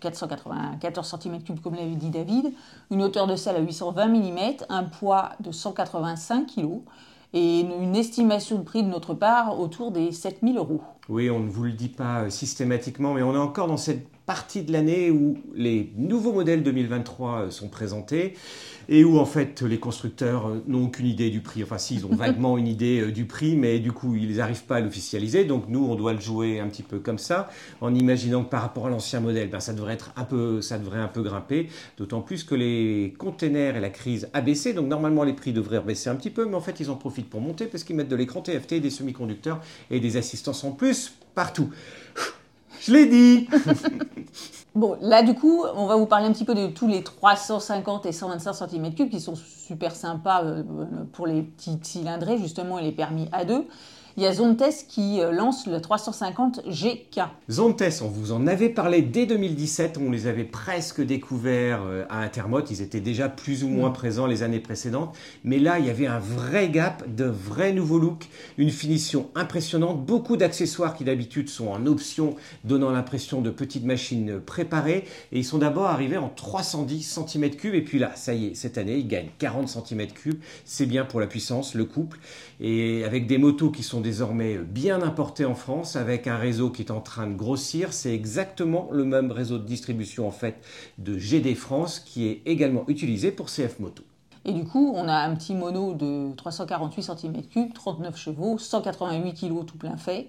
494 0.00 1.14
cm3 1.14 1.53
comme 1.62 1.74
l'avait 1.74 1.94
dit 1.94 2.10
David, 2.10 2.52
une 2.90 3.02
hauteur 3.02 3.26
de 3.26 3.36
selle 3.36 3.56
à 3.56 3.60
820 3.60 4.06
mm, 4.06 4.38
un 4.68 4.84
poids 4.84 5.30
de 5.40 5.52
185 5.52 6.46
kg 6.46 6.80
et 7.32 7.60
une 7.60 7.96
estimation 7.96 8.58
de 8.58 8.62
prix 8.62 8.82
de 8.82 8.88
notre 8.88 9.12
part 9.12 9.58
autour 9.58 9.90
des 9.90 10.12
7000 10.12 10.56
euros. 10.56 10.80
Oui, 11.08 11.28
on 11.30 11.40
ne 11.40 11.48
vous 11.48 11.64
le 11.64 11.72
dit 11.72 11.88
pas 11.88 12.22
euh, 12.22 12.30
systématiquement, 12.30 13.12
mais 13.12 13.22
on 13.22 13.34
est 13.34 13.38
encore 13.38 13.66
dans 13.66 13.76
cette 13.76 14.08
partie 14.26 14.62
de 14.62 14.72
l'année 14.72 15.10
où 15.10 15.38
les 15.54 15.92
nouveaux 15.96 16.32
modèles 16.32 16.62
2023 16.62 17.40
euh, 17.40 17.50
sont 17.50 17.68
présentés 17.68 18.34
et 18.88 19.04
où 19.04 19.18
en 19.18 19.26
fait 19.26 19.60
les 19.62 19.78
constructeurs 19.78 20.46
euh, 20.46 20.62
n'ont 20.66 20.86
aucune 20.86 21.06
idée 21.06 21.28
du 21.28 21.40
prix. 21.40 21.62
Enfin, 21.62 21.76
si, 21.76 21.96
ils 21.96 22.06
ont 22.06 22.14
vaguement 22.16 22.56
une 22.56 22.66
idée 22.66 23.00
euh, 23.00 23.12
du 23.12 23.26
prix, 23.26 23.54
mais 23.54 23.80
du 23.80 23.92
coup, 23.92 24.14
ils 24.14 24.36
n'arrivent 24.36 24.64
pas 24.64 24.76
à 24.76 24.80
l'officialiser. 24.80 25.44
Donc 25.44 25.64
nous, 25.68 25.84
on 25.84 25.94
doit 25.94 26.14
le 26.14 26.20
jouer 26.20 26.58
un 26.58 26.68
petit 26.68 26.82
peu 26.82 27.00
comme 27.00 27.18
ça, 27.18 27.50
en 27.82 27.94
imaginant 27.94 28.44
que 28.44 28.48
par 28.48 28.62
rapport 28.62 28.86
à 28.86 28.90
l'ancien 28.90 29.20
modèle, 29.20 29.50
ben, 29.50 29.60
ça 29.60 29.74
devrait 29.74 29.94
être 29.94 30.12
un 30.16 30.24
peu, 30.24 30.62
ça 30.62 30.78
devrait 30.78 31.00
un 31.00 31.08
peu 31.08 31.22
grimper. 31.22 31.68
D'autant 31.98 32.22
plus 32.22 32.44
que 32.44 32.54
les 32.54 33.14
containers 33.18 33.76
et 33.76 33.80
la 33.80 33.90
crise 33.90 34.28
a 34.32 34.40
baissé. 34.40 34.72
Donc 34.72 34.88
normalement, 34.88 35.24
les 35.24 35.34
prix 35.34 35.52
devraient 35.52 35.80
baisser 35.80 36.08
un 36.08 36.16
petit 36.16 36.30
peu, 36.30 36.46
mais 36.46 36.54
en 36.54 36.62
fait, 36.62 36.80
ils 36.80 36.90
en 36.90 36.96
profitent 36.96 37.28
pour 37.28 37.42
monter 37.42 37.66
parce 37.66 37.84
qu'ils 37.84 37.96
mettent 37.96 38.08
de 38.08 38.16
l'écran 38.16 38.40
TFT, 38.40 38.80
des 38.80 38.90
semi-conducteurs 38.90 39.60
et 39.90 40.00
des 40.00 40.16
assistances 40.16 40.64
en 40.64 40.72
plus 40.72 41.12
partout. 41.34 41.70
Je 42.86 42.92
l'ai 42.92 43.06
dit. 43.06 43.48
Bon, 44.74 44.96
là, 45.00 45.22
du 45.22 45.34
coup, 45.34 45.62
on 45.76 45.86
va 45.86 45.94
vous 45.94 46.06
parler 46.06 46.26
un 46.26 46.32
petit 46.32 46.44
peu 46.44 46.56
de 46.56 46.66
tous 46.66 46.88
les 46.88 47.04
350 47.04 48.06
et 48.06 48.12
125 48.12 48.50
cm3 48.50 49.08
qui 49.08 49.20
sont 49.20 49.36
super 49.36 49.94
sympas 49.94 50.42
euh, 50.42 50.64
pour 51.12 51.28
les 51.28 51.42
petits 51.42 51.78
cylindrés, 51.80 52.38
justement, 52.38 52.80
et 52.80 52.82
les 52.82 52.90
permis 52.90 53.26
A2 53.26 53.66
il 54.16 54.22
y 54.22 54.26
a 54.26 54.32
Zontes 54.32 54.86
qui 54.88 55.20
euh, 55.20 55.32
lance 55.32 55.66
le 55.66 55.80
350 55.80 56.68
GK. 56.68 57.22
Zontes, 57.50 57.82
on 58.02 58.08
vous 58.08 58.30
en 58.30 58.46
avait 58.46 58.68
parlé 58.68 59.02
dès 59.02 59.26
2017, 59.26 59.98
on 60.00 60.10
les 60.10 60.28
avait 60.28 60.44
presque 60.44 61.00
découverts 61.00 61.82
euh, 61.84 62.04
à 62.08 62.20
Intermot, 62.20 62.60
ils 62.70 62.80
étaient 62.80 63.00
déjà 63.00 63.28
plus 63.28 63.64
ou 63.64 63.68
moins 63.68 63.90
mm. 63.90 63.94
présents 63.94 64.26
les 64.26 64.44
années 64.44 64.60
précédentes, 64.60 65.16
mais 65.42 65.58
là 65.58 65.80
il 65.80 65.86
y 65.86 65.90
avait 65.90 66.06
un 66.06 66.20
vrai 66.20 66.68
gap, 66.68 67.02
de 67.12 67.24
vrais 67.24 67.72
nouveaux 67.72 67.98
looks, 67.98 68.28
une 68.56 68.70
finition 68.70 69.30
impressionnante, 69.34 70.04
beaucoup 70.04 70.36
d'accessoires 70.36 70.94
qui 70.94 71.02
d'habitude 71.02 71.48
sont 71.48 71.68
en 71.68 71.84
option, 71.86 72.36
donnant 72.62 72.90
l'impression 72.90 73.40
de 73.40 73.50
petites 73.50 73.84
machines 73.84 74.38
préparées, 74.38 75.04
et 75.32 75.38
ils 75.38 75.44
sont 75.44 75.58
d'abord 75.58 75.86
arrivés 75.86 76.18
en 76.18 76.28
310 76.28 77.18
cm3, 77.18 77.74
et 77.74 77.82
puis 77.82 77.98
là, 77.98 78.12
ça 78.14 78.32
y 78.32 78.46
est, 78.46 78.54
cette 78.54 78.78
année, 78.78 78.96
ils 78.96 79.08
gagnent 79.08 79.30
40 79.40 79.66
cm3, 79.66 80.34
c'est 80.64 80.86
bien 80.86 81.04
pour 81.04 81.18
la 81.18 81.26
puissance, 81.26 81.74
le 81.74 81.84
couple, 81.84 82.20
et 82.60 83.04
avec 83.04 83.26
des 83.26 83.38
motos 83.38 83.70
qui 83.70 83.82
sont 83.82 84.03
désormais 84.04 84.58
bien 84.58 85.02
importé 85.02 85.44
en 85.46 85.54
France 85.54 85.96
avec 85.96 86.28
un 86.28 86.36
réseau 86.36 86.70
qui 86.70 86.82
est 86.82 86.92
en 86.92 87.00
train 87.00 87.26
de 87.26 87.34
grossir. 87.34 87.92
C'est 87.92 88.14
exactement 88.14 88.88
le 88.92 89.04
même 89.04 89.32
réseau 89.32 89.58
de 89.58 89.64
distribution 89.64 90.28
en 90.28 90.30
fait 90.30 90.62
de 90.98 91.18
GD 91.18 91.54
France 91.56 91.98
qui 91.98 92.28
est 92.28 92.42
également 92.44 92.84
utilisé 92.86 93.32
pour 93.32 93.46
CF 93.46 93.80
Moto. 93.80 94.04
Et 94.44 94.52
du 94.52 94.64
coup, 94.64 94.92
on 94.94 95.08
a 95.08 95.14
un 95.14 95.34
petit 95.34 95.54
mono 95.54 95.94
de 95.94 96.34
348 96.36 97.02
cm3, 97.02 97.72
39 97.72 98.16
chevaux, 98.16 98.58
188 98.58 99.32
kg 99.32 99.64
tout 99.64 99.78
plein 99.78 99.96
fait, 99.96 100.28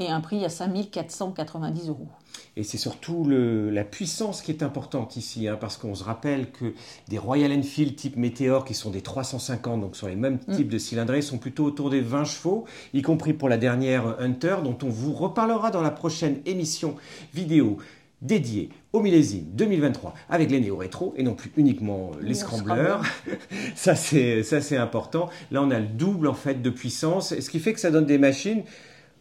et 0.00 0.08
un 0.08 0.20
prix 0.20 0.44
à 0.44 0.48
5490 0.48 1.88
euros. 1.88 2.08
Et 2.56 2.64
c'est 2.64 2.78
surtout 2.78 3.24
le, 3.24 3.70
la 3.70 3.84
puissance 3.84 4.42
qui 4.42 4.50
est 4.50 4.62
importante 4.62 5.16
ici, 5.16 5.46
hein, 5.46 5.56
parce 5.60 5.76
qu'on 5.76 5.94
se 5.94 6.02
rappelle 6.02 6.50
que 6.50 6.74
des 7.08 7.18
Royal 7.18 7.52
Enfield 7.52 7.94
type 7.96 8.16
Meteor, 8.16 8.64
qui 8.64 8.74
sont 8.74 8.90
des 8.90 9.02
350, 9.02 9.80
donc 9.80 9.96
sur 9.96 10.08
les 10.08 10.16
mêmes 10.16 10.38
mm. 10.48 10.56
types 10.56 10.68
de 10.68 10.78
cylindrées, 10.78 11.22
sont 11.22 11.38
plutôt 11.38 11.64
autour 11.64 11.90
des 11.90 12.00
20 12.00 12.24
chevaux, 12.24 12.64
y 12.94 13.02
compris 13.02 13.34
pour 13.34 13.48
la 13.48 13.58
dernière 13.58 14.16
Hunter, 14.20 14.56
dont 14.64 14.76
on 14.82 14.88
vous 14.88 15.12
reparlera 15.12 15.70
dans 15.70 15.82
la 15.82 15.90
prochaine 15.90 16.40
émission 16.46 16.96
vidéo 17.34 17.78
dédiée 18.22 18.68
au 18.92 19.00
millésime 19.00 19.46
2023 19.54 20.14
avec 20.28 20.50
les 20.50 20.60
néo-rétro 20.60 21.14
et 21.16 21.22
non 21.22 21.34
plus 21.34 21.52
uniquement 21.56 22.10
les 22.20 22.34
scramblers. 22.34 23.00
ça 23.74 23.94
c'est 23.94 24.76
important. 24.76 25.30
Là 25.50 25.62
on 25.62 25.70
a 25.70 25.78
le 25.78 25.86
double 25.86 26.26
en 26.26 26.34
fait 26.34 26.60
de 26.60 26.70
puissance, 26.70 27.38
ce 27.38 27.50
qui 27.50 27.60
fait 27.60 27.72
que 27.72 27.80
ça 27.80 27.90
donne 27.90 28.06
des 28.06 28.18
machines 28.18 28.62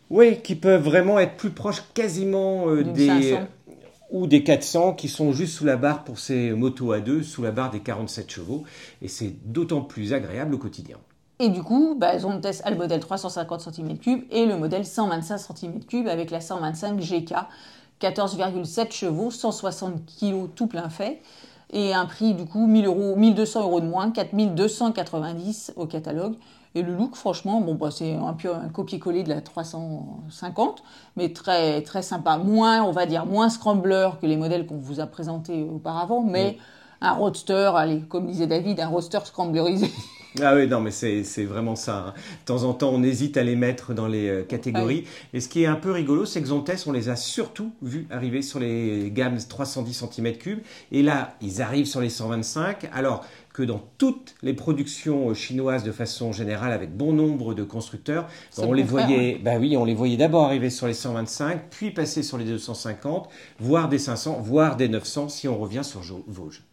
oui, 0.10 0.42
qui 0.42 0.56
peuvent 0.56 0.84
vraiment 0.84 1.20
être 1.20 1.36
plus 1.38 1.52
proches 1.52 1.84
quasiment 1.94 2.70
euh, 2.70 2.84
des 2.84 3.38
ou 4.12 4.28
des 4.28 4.44
400 4.44 4.94
qui 4.94 5.08
sont 5.08 5.32
juste 5.32 5.56
sous 5.56 5.66
la 5.66 5.78
barre 5.78 6.04
pour 6.04 6.20
ces 6.20 6.52
motos 6.52 6.92
à 6.92 7.00
deux, 7.00 7.22
sous 7.22 7.44
la 7.44 7.52
barre 7.52 7.72
des 7.72 7.80
47 7.80 8.32
chevaux. 8.32 8.64
Et 9.02 9.08
c'est 9.08 9.36
d'autant 9.46 9.82
plus 9.82 10.14
agréable 10.14 10.56
au 10.56 10.58
quotidien. 10.58 10.98
Et 11.40 11.50
du 11.50 11.64
coup, 11.64 11.96
bah, 11.98 12.12
elles 12.14 12.26
ont 12.28 12.40
testé 12.42 12.70
le 12.70 12.76
modèle 12.76 13.00
350 13.00 13.62
cm3 13.62 14.24
et 14.32 14.46
le 14.46 14.58
modèle 14.58 14.86
125 14.86 15.38
cm3 15.38 16.08
avec 16.08 16.32
la 16.32 16.42
125 16.42 17.00
GK, 17.00 17.34
14,7 18.02 18.92
chevaux, 18.92 19.32
160 19.32 20.02
kg 20.20 20.50
tout 20.54 20.68
plein 20.68 20.90
fait, 20.90 21.22
et 21.72 21.94
un 21.94 22.06
prix 22.06 22.34
du 22.34 22.46
coup 22.46 22.68
1000 22.68 22.88
euros, 22.88 23.16
1200 23.16 23.62
euros 23.62 23.80
de 23.80 23.86
moins, 23.86 24.12
4290 24.12 25.74
au 25.78 25.86
catalogue. 25.86 26.36
Et 26.76 26.84
le 26.84 26.96
look, 26.96 27.16
franchement, 27.16 27.62
bon, 27.62 27.76
bah, 27.76 27.90
c'est 27.92 28.14
un 28.16 28.34
peu 28.34 28.54
un 28.54 28.70
copier-coller 28.70 29.24
de 29.24 29.30
la 29.30 29.42
350, 29.42 30.84
mais 31.16 31.34
très, 31.34 31.82
très 31.82 32.04
sympa. 32.04 32.38
Moins, 32.38 32.84
on 32.84 32.92
va 32.92 33.06
dire, 33.08 33.26
moins 33.26 33.50
scrambler 33.50 34.10
que 34.22 34.28
les 34.28 34.38
modèles 34.38 34.68
qu'on 34.68 34.78
vous 34.78 35.00
a 35.00 35.08
présentés 35.08 35.64
auparavant, 35.64 36.22
mais 36.22 36.58
un 37.02 37.14
roadster, 37.14 37.72
allez, 37.76 38.02
comme 38.02 38.28
disait 38.28 38.48
David, 38.48 38.80
un 38.80 38.88
roadster 38.88 39.20
scramblerisé. 39.26 39.92
Ah 40.40 40.54
oui, 40.56 40.68
non, 40.68 40.80
mais 40.80 40.92
c'est 40.92 41.44
vraiment 41.44 41.76
ça. 41.76 42.10
Hein. 42.10 42.14
De 42.42 42.46
temps 42.46 42.64
en 42.64 42.74
temps, 42.74 42.92
on 42.94 43.02
hésite 43.02 43.36
à 43.38 43.44
les 43.44 43.56
mettre 43.56 43.94
dans 43.94 44.08
les 44.08 44.30
euh, 44.30 44.44
catégories. 44.44 45.06
Et 45.34 45.42
ce 45.42 45.50
qui 45.50 45.64
est 45.64 45.66
un 45.66 45.76
peu 45.76 45.92
rigolo, 45.92 46.26
c'est 46.26 46.40
que 46.42 46.48
Zontes, 46.48 46.72
on 46.86 46.92
les 46.92 47.10
a 47.10 47.16
surtout 47.16 47.74
vus 47.82 48.06
arriver 48.12 48.44
sur 48.44 48.60
les 48.60 49.10
gammes 49.12 49.38
310 49.38 50.04
cm3. 50.04 50.60
Et 50.92 51.02
là, 51.02 51.36
ils 51.42 51.64
arrivent 51.64 51.88
sur 51.88 52.00
les 52.00 52.10
125. 52.10 52.90
Alors, 52.94 53.26
que 53.54 53.64
dans 53.64 53.82
toutes 53.98 54.36
les 54.44 54.54
productions 54.54 55.34
chinoises 55.34 55.84
de 55.84 55.92
façon 55.92 56.32
générale 56.32 56.72
avec 56.72 56.96
bon 56.96 57.12
nombre 57.12 57.56
de 57.56 57.64
constructeurs, 57.64 58.28
on 58.58 58.72
les 58.72 58.84
voyait, 58.84 59.40
bah 59.44 59.58
oui, 59.60 59.76
on 59.76 59.84
les 59.84 59.96
voyait 59.96 60.18
d'abord 60.18 60.46
arriver 60.46 60.70
sur 60.70 60.88
les 60.88 60.94
125, 60.94 61.70
puis 61.72 61.92
passer 61.92 62.22
sur 62.22 62.38
les 62.38 62.46
250, 62.46 63.28
voire 63.60 63.90
des 63.90 63.98
500, 63.98 64.40
voire 64.42 64.78
des 64.78 64.88
900 64.88 65.30
si 65.30 65.48
on 65.48 65.58
revient 65.58 65.84
sur 65.84 66.02
Vosges. 66.28 66.64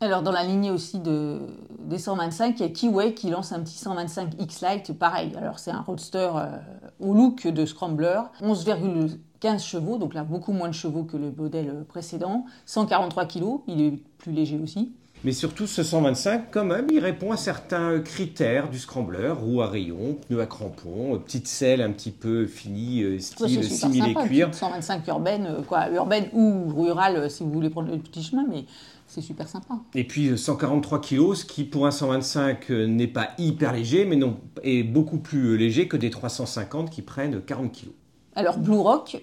Alors, 0.00 0.22
dans 0.22 0.30
la 0.30 0.44
lignée 0.44 0.70
aussi 0.70 1.00
de, 1.00 1.40
des 1.80 1.98
125, 1.98 2.60
il 2.60 2.62
y 2.62 2.66
a 2.66 2.68
Kiway 2.68 3.14
qui 3.14 3.30
lance 3.30 3.50
un 3.50 3.60
petit 3.60 3.76
125 3.76 4.34
X-Lite, 4.38 4.96
pareil. 4.96 5.32
Alors, 5.36 5.58
c'est 5.58 5.72
un 5.72 5.80
roadster 5.80 6.30
euh, 6.36 6.56
au 7.00 7.14
look 7.14 7.48
de 7.48 7.66
Scrambler, 7.66 8.20
11,15 8.40 9.58
chevaux, 9.58 9.98
donc 9.98 10.14
là, 10.14 10.22
beaucoup 10.22 10.52
moins 10.52 10.68
de 10.68 10.74
chevaux 10.74 11.02
que 11.02 11.16
le 11.16 11.32
modèle 11.32 11.84
précédent, 11.88 12.44
143 12.66 13.26
kg, 13.26 13.44
il 13.66 13.80
est 13.80 14.02
plus 14.18 14.30
léger 14.30 14.60
aussi. 14.62 14.92
Mais 15.24 15.32
surtout, 15.32 15.66
ce 15.66 15.82
125, 15.82 16.44
quand 16.52 16.64
même, 16.64 16.86
il 16.92 17.00
répond 17.00 17.32
à 17.32 17.36
certains 17.36 17.98
critères 18.00 18.70
du 18.70 18.78
scrambler, 18.78 19.30
roue 19.30 19.62
à 19.62 19.66
rayon, 19.66 20.16
pneu 20.28 20.40
à 20.40 20.46
crampons, 20.46 21.18
petite 21.18 21.48
selle 21.48 21.80
un 21.80 21.90
petit 21.90 22.12
peu 22.12 22.46
finie, 22.46 23.02
euh, 23.02 23.18
style 23.18 23.64
simili 23.64 24.14
cuir. 24.14 24.54
125 24.54 25.06
urbaine, 25.08 25.46
euh, 25.46 25.62
quoi, 25.62 25.88
urbaine 25.90 26.28
ou 26.32 26.68
rurale 26.68 27.16
euh, 27.16 27.28
si 27.28 27.42
vous 27.42 27.50
voulez 27.50 27.70
prendre 27.70 27.90
le 27.90 27.98
petit 27.98 28.22
chemin, 28.22 28.44
mais 28.48 28.64
c'est 29.08 29.20
super 29.20 29.48
sympa. 29.48 29.74
Et 29.94 30.04
puis 30.04 30.38
143 30.38 31.00
kg, 31.00 31.34
ce 31.34 31.44
qui 31.44 31.64
pour 31.64 31.86
un 31.86 31.90
125 31.90 32.70
n'est 32.70 33.08
pas 33.08 33.30
hyper 33.38 33.72
léger, 33.72 34.04
mais 34.04 34.16
non, 34.16 34.38
est 34.62 34.84
beaucoup 34.84 35.18
plus 35.18 35.58
léger 35.58 35.88
que 35.88 35.96
des 35.96 36.10
350 36.10 36.90
qui 36.90 37.02
prennent 37.02 37.42
40 37.42 37.72
kg. 37.72 37.88
Alors 38.36 38.58
Blue 38.58 38.78
Rock, 38.78 39.20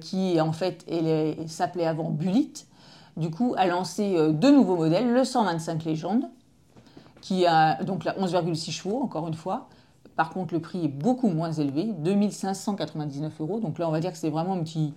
qui 0.00 0.40
en 0.40 0.52
fait 0.52 0.86
s'appelait 1.48 1.86
avant 1.86 2.10
Bullitt, 2.10 2.68
du 3.16 3.30
coup, 3.30 3.54
a 3.56 3.66
lancé 3.66 4.16
euh, 4.16 4.32
deux 4.32 4.54
nouveaux 4.54 4.76
modèles, 4.76 5.12
le 5.12 5.24
125 5.24 5.84
Légende, 5.84 6.24
qui 7.20 7.46
a 7.46 7.82
donc 7.84 8.04
11,6 8.04 8.70
chevaux, 8.70 9.02
encore 9.02 9.28
une 9.28 9.34
fois. 9.34 9.68
Par 10.16 10.30
contre, 10.30 10.54
le 10.54 10.60
prix 10.60 10.84
est 10.84 10.88
beaucoup 10.88 11.28
moins 11.28 11.52
élevé, 11.52 11.84
2599 11.98 13.40
euros. 13.40 13.60
Donc 13.60 13.78
là, 13.78 13.88
on 13.88 13.92
va 13.92 14.00
dire 14.00 14.12
que 14.12 14.18
c'est 14.18 14.30
vraiment 14.30 14.54
un 14.54 14.62
petit, 14.62 14.94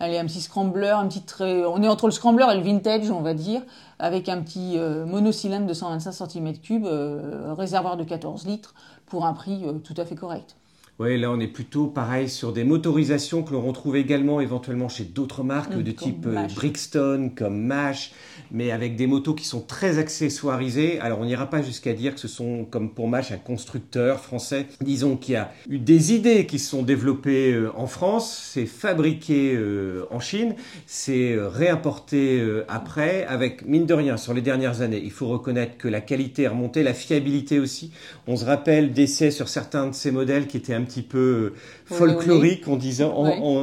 allez, 0.00 0.18
un 0.18 0.26
petit 0.26 0.40
scrambler, 0.40 0.88
un 0.88 1.06
petit 1.06 1.24
on 1.40 1.82
est 1.82 1.88
entre 1.88 2.06
le 2.06 2.12
scrambler 2.12 2.46
et 2.52 2.56
le 2.56 2.62
vintage, 2.62 3.10
on 3.10 3.20
va 3.20 3.34
dire, 3.34 3.62
avec 3.98 4.28
un 4.28 4.42
petit 4.42 4.78
euh, 4.78 5.06
monocylindre 5.06 5.66
de 5.66 5.74
125 5.74 6.10
cm3, 6.10 6.84
euh, 6.84 7.54
réservoir 7.54 7.96
de 7.96 8.04
14 8.04 8.46
litres, 8.46 8.74
pour 9.06 9.26
un 9.26 9.32
prix 9.32 9.64
tout 9.84 9.94
à 9.96 10.04
fait 10.04 10.16
correct. 10.16 10.56
Oui, 10.98 11.18
là 11.18 11.30
on 11.30 11.38
est 11.40 11.46
plutôt 11.46 11.88
pareil 11.88 12.26
sur 12.26 12.54
des 12.54 12.64
motorisations 12.64 13.42
que 13.42 13.52
l'on 13.52 13.60
retrouve 13.60 13.96
également 13.96 14.40
éventuellement 14.40 14.88
chez 14.88 15.04
d'autres 15.04 15.42
marques 15.42 15.76
mm, 15.76 15.82
de 15.82 15.90
type 15.90 16.26
euh, 16.26 16.46
Brixton, 16.54 17.32
comme 17.36 17.60
Mash, 17.60 18.12
mais 18.50 18.70
avec 18.70 18.96
des 18.96 19.06
motos 19.06 19.34
qui 19.34 19.44
sont 19.44 19.60
très 19.60 19.98
accessoirisées. 19.98 20.98
Alors 21.00 21.20
on 21.20 21.26
n'ira 21.26 21.50
pas 21.50 21.60
jusqu'à 21.60 21.92
dire 21.92 22.14
que 22.14 22.20
ce 22.20 22.28
sont 22.28 22.64
comme 22.64 22.94
pour 22.94 23.08
Mash 23.08 23.30
un 23.30 23.36
constructeur 23.36 24.20
français. 24.20 24.68
Disons 24.80 25.18
qu'il 25.18 25.34
y 25.34 25.36
a 25.36 25.52
eu 25.68 25.78
des 25.78 26.14
idées 26.14 26.46
qui 26.46 26.58
se 26.58 26.70
sont 26.70 26.82
développées 26.82 27.52
euh, 27.52 27.70
en 27.76 27.86
France, 27.86 28.50
c'est 28.54 28.64
fabriqué 28.64 29.54
euh, 29.54 30.06
en 30.10 30.18
Chine, 30.18 30.54
c'est 30.86 31.36
réimporté 31.38 32.42
après 32.68 33.26
avec 33.26 33.66
mine 33.66 33.84
de 33.84 33.92
rien 33.92 34.16
sur 34.16 34.32
les 34.32 34.40
dernières 34.40 34.80
années. 34.80 35.02
Il 35.04 35.10
faut 35.10 35.28
reconnaître 35.28 35.76
que 35.76 35.88
la 35.88 36.00
qualité 36.00 36.44
est 36.44 36.48
remontée, 36.48 36.82
la 36.82 36.94
fiabilité 36.94 37.58
aussi. 37.58 37.92
On 38.26 38.36
se 38.36 38.46
rappelle 38.46 38.94
d'essais 38.94 39.30
sur 39.30 39.50
certains 39.50 39.88
de 39.88 39.94
ces 39.94 40.10
modèles 40.10 40.46
qui 40.46 40.56
étaient 40.56 40.72
un 40.72 40.85
petit 40.86 41.02
peu 41.02 41.52
folklorique 41.86 42.66
en 42.68 42.76
disant, 42.76 43.14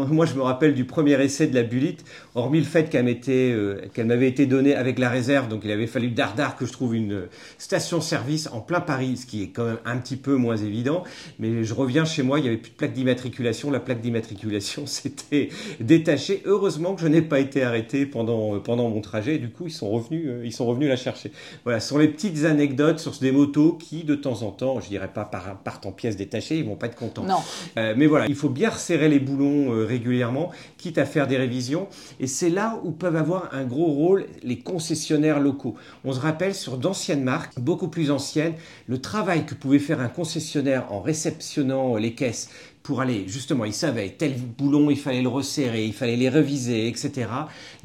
moi 0.08 0.26
je 0.26 0.34
me 0.36 0.42
rappelle 0.42 0.74
du 0.74 0.86
premier 0.86 1.22
essai 1.22 1.48
de 1.48 1.56
la 1.56 1.64
Bulite, 1.64 2.04
hormis 2.36 2.60
le 2.60 2.66
fait 2.66 2.90
qu'elle 2.90 3.04
euh, 3.30 3.82
qu'elle 3.94 4.08
m'avait 4.08 4.28
été 4.28 4.46
donnée 4.46 4.76
avec 4.76 4.98
la 5.00 5.10
réserve, 5.10 5.48
donc 5.48 5.62
il 5.64 5.72
avait 5.72 5.88
fallu 5.88 6.10
dardard 6.10 6.56
que 6.56 6.66
je 6.66 6.72
trouve 6.72 6.96
une 6.96 7.24
station-service 7.58 8.50
en 8.52 8.62
plein 8.62 8.80
Paris, 8.80 9.18
ce 9.18 9.26
qui 9.26 9.44
est 9.44 9.48
quand 9.48 9.66
même 9.66 9.80
un 9.86 9.98
petit 9.98 10.16
peu 10.16 10.36
moins 10.36 10.58
évident. 10.58 11.04
Mais 11.40 11.64
je 11.64 11.74
reviens 11.74 12.06
chez 12.06 12.24
moi, 12.24 12.40
il 12.40 12.46
y 12.46 12.48
avait 12.48 12.58
plus 12.58 12.72
de 12.72 12.76
plaque 12.76 12.94
d'immatriculation, 12.94 13.72
la 13.72 13.80
plaque 13.80 14.02
d'immatriculation 14.02 14.86
s'était 14.88 15.50
détachée. 15.80 16.42
Heureusement 16.46 16.96
que 16.96 17.02
je 17.02 17.08
n'ai 17.08 17.22
pas 17.22 17.40
été 17.40 17.64
arrêté 17.64 18.06
pendant 18.06 18.60
pendant 18.60 18.90
mon 18.90 19.02
trajet. 19.02 19.38
du 19.38 19.50
coup, 19.50 19.66
ils 19.68 19.72
sont 19.72 19.90
revenus, 19.90 20.26
euh, 20.28 20.46
ils 20.46 20.54
sont 20.54 20.66
revenus 20.66 20.90
la 20.90 20.96
chercher. 20.96 21.32
Voilà, 21.64 21.80
ce 21.80 21.90
sont 21.90 21.98
les 21.98 22.08
petites 22.08 22.46
anecdotes 22.46 23.00
sur 23.00 23.12
des 23.20 23.32
motos 23.32 23.74
qui, 23.74 24.04
de 24.04 24.16
temps 24.16 24.42
en 24.42 24.52
temps, 24.52 24.80
je 24.80 24.88
dirais 24.88 25.10
pas 25.14 25.26
partent 25.26 25.86
en 25.86 25.92
pièces 25.92 26.16
détachées, 26.16 26.58
ils 26.58 26.66
vont 26.66 26.76
pas 26.76 26.88
être 26.88 26.96
contents. 26.96 27.24
Non. 27.24 27.38
Euh, 27.78 27.94
mais 27.98 28.08
il 28.28 28.36
faut 28.36 28.50
bien 28.50 28.70
resserrer 28.70 29.10
les 29.10 29.20
boulons 29.20 29.74
euh, 29.74 29.86
régulièrement, 29.86 30.52
quitte 30.78 30.98
à 30.98 31.06
faire 31.06 31.28
des 31.28 31.38
révisions. 31.38 31.88
Et 32.20 32.28
c'est 32.28 32.50
là 32.50 32.80
où 32.84 32.92
peuvent 32.92 33.16
avoir 33.16 33.50
un 33.54 33.66
gros 33.66 33.92
rôle 33.92 34.26
les 34.44 34.60
concessionnaires 34.60 35.40
locaux. 35.40 35.76
On 36.04 36.14
se 36.14 36.20
rappelle 36.20 36.56
sur 36.56 36.78
d'anciennes 36.78 37.24
marques, 37.24 37.60
beaucoup 37.60 37.88
plus 37.88 38.12
anciennes, 38.12 38.54
le 38.88 39.00
travail 39.00 39.46
que 39.46 39.56
pouvait 39.56 39.80
faire 39.80 40.02
un 40.02 40.10
concessionnaire 40.10 40.92
en 40.92 41.02
réceptionnant 41.02 41.96
les 41.96 42.14
caisses 42.14 42.50
pour 42.84 43.00
aller, 43.00 43.24
justement, 43.28 43.64
ils 43.64 43.74
savaient, 43.74 44.10
tel 44.10 44.36
boulon, 44.36 44.92
il 44.92 44.98
fallait 44.98 45.22
le 45.22 45.30
resserrer, 45.30 45.86
il 45.86 45.94
fallait 45.94 46.18
les 46.18 46.30
reviser, 46.30 46.90
etc. 46.90 47.28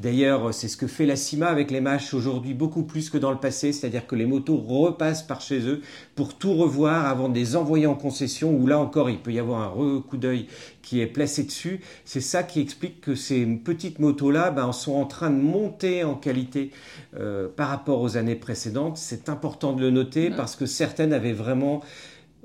D'ailleurs, 0.00 0.52
c'est 0.52 0.66
ce 0.66 0.76
que 0.76 0.88
fait 0.88 1.06
la 1.06 1.14
CIMA 1.14 1.46
avec 1.46 1.70
les 1.70 1.80
mâches 1.80 2.14
aujourd'hui 2.14 2.52
beaucoup 2.52 2.82
plus 2.82 3.08
que 3.08 3.16
dans 3.16 3.30
le 3.30 3.38
passé, 3.38 3.72
c'est-à-dire 3.72 4.08
que 4.08 4.16
les 4.16 4.26
motos 4.26 4.56
repassent 4.56 5.22
par 5.22 5.40
chez 5.40 5.60
eux 5.60 5.82
pour 6.16 6.34
tout 6.34 6.52
revoir 6.52 7.06
avant 7.06 7.28
de 7.28 7.36
les 7.36 7.54
envoyer 7.54 7.86
en 7.86 7.94
concession, 7.94 8.50
où 8.50 8.66
là 8.66 8.80
encore, 8.80 9.08
il 9.08 9.18
peut 9.18 9.32
y 9.32 9.38
avoir 9.38 9.78
un 9.78 10.00
coup 10.00 10.16
d'œil 10.16 10.48
qui 10.82 11.00
est 11.00 11.06
placé 11.06 11.44
dessus. 11.44 11.80
C'est 12.04 12.20
ça 12.20 12.42
qui 12.42 12.60
explique 12.60 13.00
que 13.00 13.14
ces 13.14 13.46
petites 13.46 14.00
motos-là 14.00 14.50
ben, 14.50 14.72
sont 14.72 14.94
en 14.94 15.04
train 15.04 15.30
de 15.30 15.40
monter 15.40 16.02
en 16.02 16.14
qualité 16.14 16.72
euh, 17.16 17.46
par 17.54 17.68
rapport 17.68 18.00
aux 18.00 18.16
années 18.16 18.34
précédentes. 18.34 18.96
C'est 18.96 19.28
important 19.28 19.74
de 19.74 19.82
le 19.82 19.90
noter 19.90 20.30
parce 20.30 20.56
que 20.56 20.66
certaines 20.66 21.12
avaient 21.12 21.32
vraiment 21.32 21.82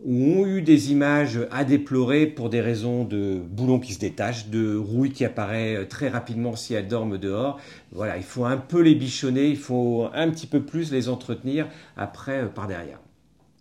ou 0.05 0.13
ont 0.13 0.45
eu 0.45 0.61
des 0.61 0.91
images 0.91 1.39
à 1.51 1.63
déplorer 1.63 2.25
pour 2.25 2.49
des 2.49 2.61
raisons 2.61 3.05
de 3.05 3.41
boulons 3.49 3.79
qui 3.79 3.93
se 3.93 3.99
détachent, 3.99 4.49
de 4.49 4.75
rouille 4.75 5.11
qui 5.11 5.23
apparaît 5.23 5.75
euh, 5.75 5.85
très 5.85 6.09
rapidement 6.09 6.55
si 6.55 6.73
elles 6.73 6.87
dorment 6.87 7.17
dehors. 7.17 7.59
Voilà, 7.91 8.17
il 8.17 8.23
faut 8.23 8.45
un 8.45 8.57
peu 8.57 8.81
les 8.81 8.95
bichonner, 8.95 9.47
il 9.47 9.57
faut 9.57 10.07
un 10.13 10.29
petit 10.29 10.47
peu 10.47 10.61
plus 10.61 10.91
les 10.91 11.09
entretenir 11.09 11.67
après 11.95 12.43
euh, 12.43 12.47
par 12.47 12.67
derrière. 12.67 12.99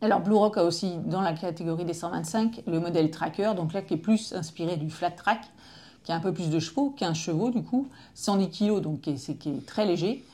Alors 0.01 0.21
Blue 0.21 0.35
Rock 0.35 0.59
a 0.59 0.65
aussi 0.65 0.97
dans 1.07 1.21
la 1.21 1.33
catégorie 1.33 1.85
des 1.85 1.95
125 1.95 2.63
le 2.67 2.81
modèle 2.81 3.11
Tracker, 3.11 3.53
donc 3.57 3.73
là 3.73 3.83
qui 3.83 3.95
est 3.95 3.99
plus 3.99 4.33
inspiré 4.33 4.77
du 4.77 4.91
flat 4.91 5.13
track, 5.13 5.43
qui 6.03 6.11
a 6.11 6.17
un 6.17 6.21
peu 6.21 6.33
plus 6.33 6.51
de 6.51 6.59
chevaux, 6.59 6.93
15 6.97 7.17
chevaux 7.17 7.51
du 7.51 7.63
coup, 7.63 7.87
110 8.15 8.51
kg, 8.51 8.81
donc 8.81 9.03
qui 9.03 9.11
est, 9.11 9.39
qui 9.39 9.51
est 9.51 9.67
très 9.67 9.87
léger. 9.87 10.25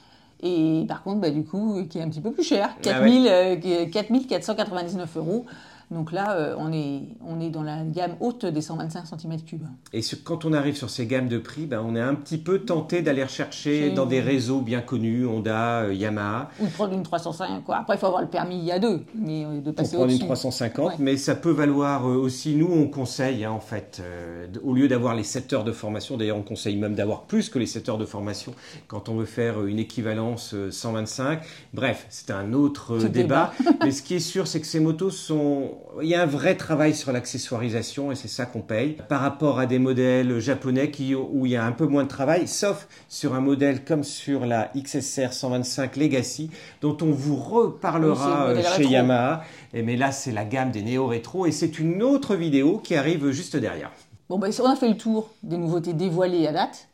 Et 0.42 0.84
par 0.86 1.02
contre, 1.02 1.20
bah, 1.20 1.30
du 1.30 1.44
coup, 1.44 1.84
qui 1.90 1.98
est 1.98 2.02
un 2.02 2.08
petit 2.08 2.20
peu 2.20 2.30
plus 2.30 2.44
cher, 2.44 2.70
Ah 2.72 2.80
4000, 2.80 3.26
euh, 3.28 3.86
4499 3.90 5.16
euros. 5.16 5.46
Donc 5.90 6.12
là, 6.12 6.36
euh, 6.36 6.54
on, 6.58 6.70
est, 6.72 7.00
on 7.26 7.40
est 7.40 7.48
dans 7.48 7.62
la 7.62 7.82
gamme 7.84 8.16
haute 8.20 8.44
des 8.44 8.60
125 8.60 9.04
cm3. 9.04 9.58
Et 9.94 10.02
ce- 10.02 10.16
quand 10.16 10.44
on 10.44 10.52
arrive 10.52 10.76
sur 10.76 10.90
ces 10.90 11.06
gammes 11.06 11.28
de 11.28 11.38
prix, 11.38 11.64
ben, 11.64 11.82
on 11.84 11.96
est 11.96 12.00
un 12.00 12.14
petit 12.14 12.36
peu 12.36 12.58
tenté 12.58 13.00
d'aller 13.00 13.22
rechercher 13.24 13.90
dans 13.90 14.04
des 14.04 14.20
réseaux 14.20 14.60
bien 14.60 14.80
connus, 14.82 15.24
Honda, 15.26 15.80
euh, 15.84 15.94
Yamaha, 15.94 16.50
Ou 16.60 16.66
de 16.66 16.70
prendre 16.70 16.92
une 16.92 17.02
305. 17.02 17.64
Quoi. 17.64 17.76
Après, 17.78 17.94
il 17.96 17.98
faut 17.98 18.06
avoir 18.06 18.20
le 18.20 18.28
permis 18.28 18.58
il 18.58 18.64
y 18.64 18.72
a 18.72 18.78
deux, 18.78 19.00
mais 19.14 19.44
euh, 19.46 19.60
de 19.60 19.64
pour 19.70 19.74
passer 19.76 19.96
prendre 19.96 20.10
une 20.10 20.16
au-dessus. 20.16 20.26
350, 20.26 20.86
Ouais. 20.88 20.94
mais 20.98 21.16
ça 21.16 21.34
peut 21.34 21.50
valoir 21.50 22.04
aussi, 22.04 22.54
nous 22.54 22.68
on 22.70 22.86
conseille 22.88 23.44
hein, 23.44 23.50
en 23.52 23.60
fait, 23.60 24.02
euh, 24.02 24.46
au 24.62 24.74
lieu 24.74 24.88
d'avoir 24.88 25.14
les 25.14 25.22
7 25.24 25.52
heures 25.54 25.64
de 25.64 25.72
formation, 25.72 26.16
d'ailleurs 26.18 26.36
on 26.36 26.42
conseille 26.42 26.76
même 26.76 26.94
d'avoir 26.94 27.22
plus 27.22 27.48
que 27.48 27.58
les 27.58 27.66
7 27.66 27.88
heures 27.88 27.98
de 27.98 28.04
formation 28.04 28.52
quand 28.88 29.08
on 29.08 29.16
veut 29.16 29.24
faire 29.24 29.64
une 29.64 29.78
équivalence 29.78 30.52
euh, 30.54 30.70
125. 30.70 31.40
Bref, 31.72 32.06
c'est 32.10 32.30
un 32.30 32.52
autre 32.52 32.98
débat, 33.08 33.52
mais 33.82 33.90
ce 33.90 34.02
qui 34.02 34.14
est 34.14 34.18
sûr 34.20 34.46
c'est 34.46 34.60
que 34.60 34.66
ces 34.66 34.80
motos 34.80 35.10
sont... 35.10 35.77
Il 36.02 36.08
y 36.08 36.14
a 36.14 36.22
un 36.22 36.26
vrai 36.26 36.56
travail 36.56 36.94
sur 36.94 37.12
l'accessoirisation 37.12 38.12
et 38.12 38.14
c'est 38.14 38.28
ça 38.28 38.46
qu'on 38.46 38.60
paye 38.60 38.96
par 39.08 39.20
rapport 39.20 39.58
à 39.58 39.66
des 39.66 39.78
modèles 39.78 40.38
japonais 40.38 40.90
qui, 40.90 41.14
où 41.14 41.46
il 41.46 41.52
y 41.52 41.56
a 41.56 41.64
un 41.64 41.72
peu 41.72 41.86
moins 41.86 42.04
de 42.04 42.08
travail, 42.08 42.46
sauf 42.46 42.88
sur 43.08 43.34
un 43.34 43.40
modèle 43.40 43.84
comme 43.84 44.04
sur 44.04 44.46
la 44.46 44.70
XSR 44.76 45.32
125 45.32 45.96
Legacy 45.96 46.50
dont 46.80 46.96
on 47.02 47.10
vous 47.10 47.36
reparlera 47.36 48.48
euh, 48.48 48.62
chez 48.62 48.68
rétro. 48.68 48.92
Yamaha. 48.92 49.42
Et 49.74 49.82
mais 49.82 49.96
là, 49.96 50.12
c'est 50.12 50.32
la 50.32 50.44
gamme 50.44 50.70
des 50.70 50.82
néo-rétro 50.82 51.46
et 51.46 51.52
c'est 51.52 51.78
une 51.78 52.02
autre 52.02 52.36
vidéo 52.36 52.78
qui 52.78 52.94
arrive 52.94 53.30
juste 53.30 53.56
derrière. 53.56 53.90
Bon, 54.28 54.38
ben, 54.38 54.52
on 54.60 54.66
a 54.66 54.76
fait 54.76 54.88
le 54.88 54.96
tour 54.96 55.30
des 55.42 55.56
nouveautés 55.56 55.94
dévoilées 55.94 56.46
à 56.46 56.52
date. 56.52 56.87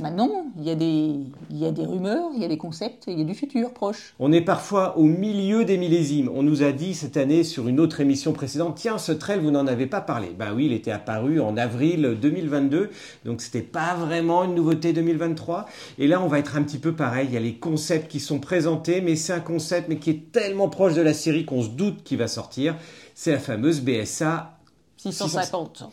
Maintenant, 0.00 0.46
il 0.56 0.64
y, 0.64 0.70
a 0.70 0.76
des, 0.76 1.16
il 1.50 1.58
y 1.58 1.66
a 1.66 1.72
des 1.72 1.84
rumeurs, 1.84 2.30
il 2.32 2.40
y 2.40 2.44
a 2.44 2.48
des 2.48 2.56
concepts, 2.56 3.06
il 3.08 3.18
y 3.18 3.22
a 3.22 3.24
du 3.24 3.34
futur 3.34 3.72
proche. 3.72 4.14
On 4.20 4.30
est 4.30 4.42
parfois 4.42 4.96
au 4.96 5.02
milieu 5.02 5.64
des 5.64 5.76
millésimes. 5.76 6.30
On 6.32 6.44
nous 6.44 6.62
a 6.62 6.70
dit 6.70 6.94
cette 6.94 7.16
année 7.16 7.42
sur 7.42 7.66
une 7.66 7.80
autre 7.80 8.00
émission 8.00 8.32
précédente, 8.32 8.76
tiens, 8.76 8.98
ce 8.98 9.10
trail, 9.10 9.40
vous 9.40 9.50
n'en 9.50 9.66
avez 9.66 9.88
pas 9.88 10.00
parlé. 10.00 10.28
Ben 10.38 10.54
oui, 10.54 10.66
il 10.66 10.72
était 10.72 10.92
apparu 10.92 11.40
en 11.40 11.56
avril 11.56 12.16
2022, 12.22 12.90
donc 13.24 13.40
c'était 13.40 13.60
pas 13.60 13.96
vraiment 13.96 14.44
une 14.44 14.54
nouveauté 14.54 14.92
2023. 14.92 15.66
Et 15.98 16.06
là, 16.06 16.22
on 16.22 16.28
va 16.28 16.38
être 16.38 16.56
un 16.56 16.62
petit 16.62 16.78
peu 16.78 16.94
pareil. 16.94 17.26
Il 17.28 17.34
y 17.34 17.36
a 17.36 17.40
les 17.40 17.56
concepts 17.56 18.08
qui 18.08 18.20
sont 18.20 18.38
présentés, 18.38 19.00
mais 19.00 19.16
c'est 19.16 19.32
un 19.32 19.40
concept 19.40 19.88
mais 19.88 19.96
qui 19.96 20.10
est 20.10 20.30
tellement 20.30 20.68
proche 20.68 20.94
de 20.94 21.02
la 21.02 21.12
série 21.12 21.44
qu'on 21.44 21.62
se 21.62 21.70
doute 21.70 22.04
qu'il 22.04 22.18
va 22.18 22.28
sortir. 22.28 22.76
C'est 23.16 23.32
la 23.32 23.40
fameuse 23.40 23.80
BSA 23.80 24.58
650. 24.96 25.88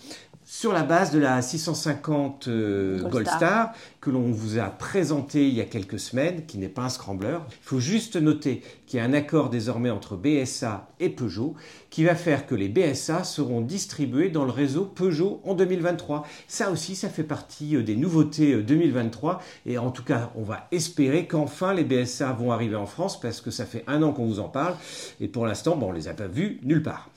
Sur 0.57 0.71
la 0.71 0.83
base 0.83 1.11
de 1.11 1.19
la 1.19 1.41
650 1.41 2.47
euh, 2.47 2.99
Gold 2.99 3.11
Gold 3.11 3.27
Star. 3.27 3.37
Star 3.37 3.73
que 3.99 4.09
l'on 4.09 4.31
vous 4.31 4.57
a 4.57 4.67
présenté 4.67 5.49
il 5.49 5.53
y 5.53 5.59
a 5.59 5.65
quelques 5.65 5.99
semaines, 5.99 6.45
qui 6.45 6.57
n'est 6.57 6.69
pas 6.69 6.83
un 6.83 6.89
scrambler. 6.89 7.39
Il 7.49 7.67
faut 7.67 7.81
juste 7.81 8.15
noter 8.15 8.63
qu'il 8.87 8.97
y 8.97 9.01
a 9.01 9.05
un 9.05 9.11
accord 9.11 9.49
désormais 9.49 9.89
entre 9.89 10.15
BSA 10.15 10.87
et 11.01 11.09
Peugeot 11.09 11.55
qui 11.89 12.05
va 12.05 12.15
faire 12.15 12.47
que 12.47 12.55
les 12.55 12.69
BSA 12.69 13.25
seront 13.25 13.59
distribués 13.59 14.29
dans 14.29 14.45
le 14.45 14.51
réseau 14.51 14.85
Peugeot 14.85 15.41
en 15.43 15.55
2023. 15.55 16.25
Ça 16.47 16.71
aussi, 16.71 16.95
ça 16.95 17.09
fait 17.09 17.23
partie 17.23 17.75
euh, 17.75 17.83
des 17.83 17.97
nouveautés 17.97 18.53
euh, 18.53 18.63
2023 18.63 19.41
et 19.65 19.77
en 19.77 19.91
tout 19.91 20.03
cas, 20.03 20.31
on 20.35 20.43
va 20.43 20.69
espérer 20.71 21.27
qu'enfin 21.27 21.73
les 21.73 21.83
BSA 21.83 22.31
vont 22.31 22.53
arriver 22.53 22.77
en 22.77 22.85
France 22.85 23.19
parce 23.19 23.41
que 23.41 23.51
ça 23.51 23.65
fait 23.65 23.83
un 23.87 24.01
an 24.03 24.13
qu'on 24.13 24.25
vous 24.25 24.39
en 24.39 24.47
parle 24.47 24.75
et 25.19 25.27
pour 25.27 25.45
l'instant, 25.45 25.75
bon, 25.75 25.89
on 25.89 25.91
les 25.91 26.07
a 26.07 26.13
pas 26.13 26.27
vus 26.27 26.61
nulle 26.63 26.81
part. 26.81 27.09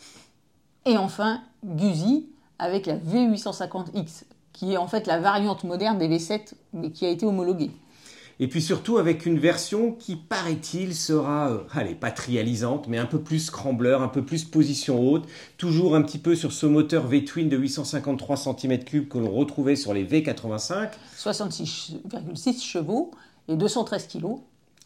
Et 0.86 0.96
enfin, 0.96 1.40
Guzzi 1.64 2.26
avec 2.58 2.86
la 2.86 2.96
V850X, 2.96 4.24
qui 4.52 4.72
est 4.72 4.76
en 4.76 4.88
fait 4.88 5.06
la 5.06 5.18
variante 5.18 5.64
moderne 5.64 5.98
des 5.98 6.08
V7, 6.08 6.54
mais 6.72 6.90
qui 6.90 7.06
a 7.06 7.10
été 7.10 7.26
homologuée. 7.26 7.70
Et 8.40 8.46
puis 8.46 8.62
surtout 8.62 8.98
avec 8.98 9.26
une 9.26 9.38
version 9.38 9.92
qui, 9.92 10.14
paraît-il, 10.14 10.94
sera, 10.94 11.50
euh, 11.50 11.58
allez, 11.72 11.96
pas 11.96 12.12
trialisante, 12.12 12.86
mais 12.86 12.98
un 12.98 13.06
peu 13.06 13.20
plus 13.20 13.40
scrambler, 13.40 13.96
un 14.00 14.06
peu 14.06 14.24
plus 14.24 14.44
position 14.44 15.00
haute, 15.00 15.26
toujours 15.56 15.96
un 15.96 16.02
petit 16.02 16.18
peu 16.18 16.36
sur 16.36 16.52
ce 16.52 16.66
moteur 16.66 17.08
V-twin 17.08 17.48
de 17.48 17.56
853 17.56 18.36
cm3 18.36 19.08
que 19.08 19.18
l'on 19.18 19.32
retrouvait 19.32 19.74
sur 19.74 19.92
les 19.92 20.04
V85. 20.04 20.90
66,6 21.16 22.62
chevaux 22.62 23.10
et 23.48 23.56
213 23.56 24.06
kilos. 24.06 24.38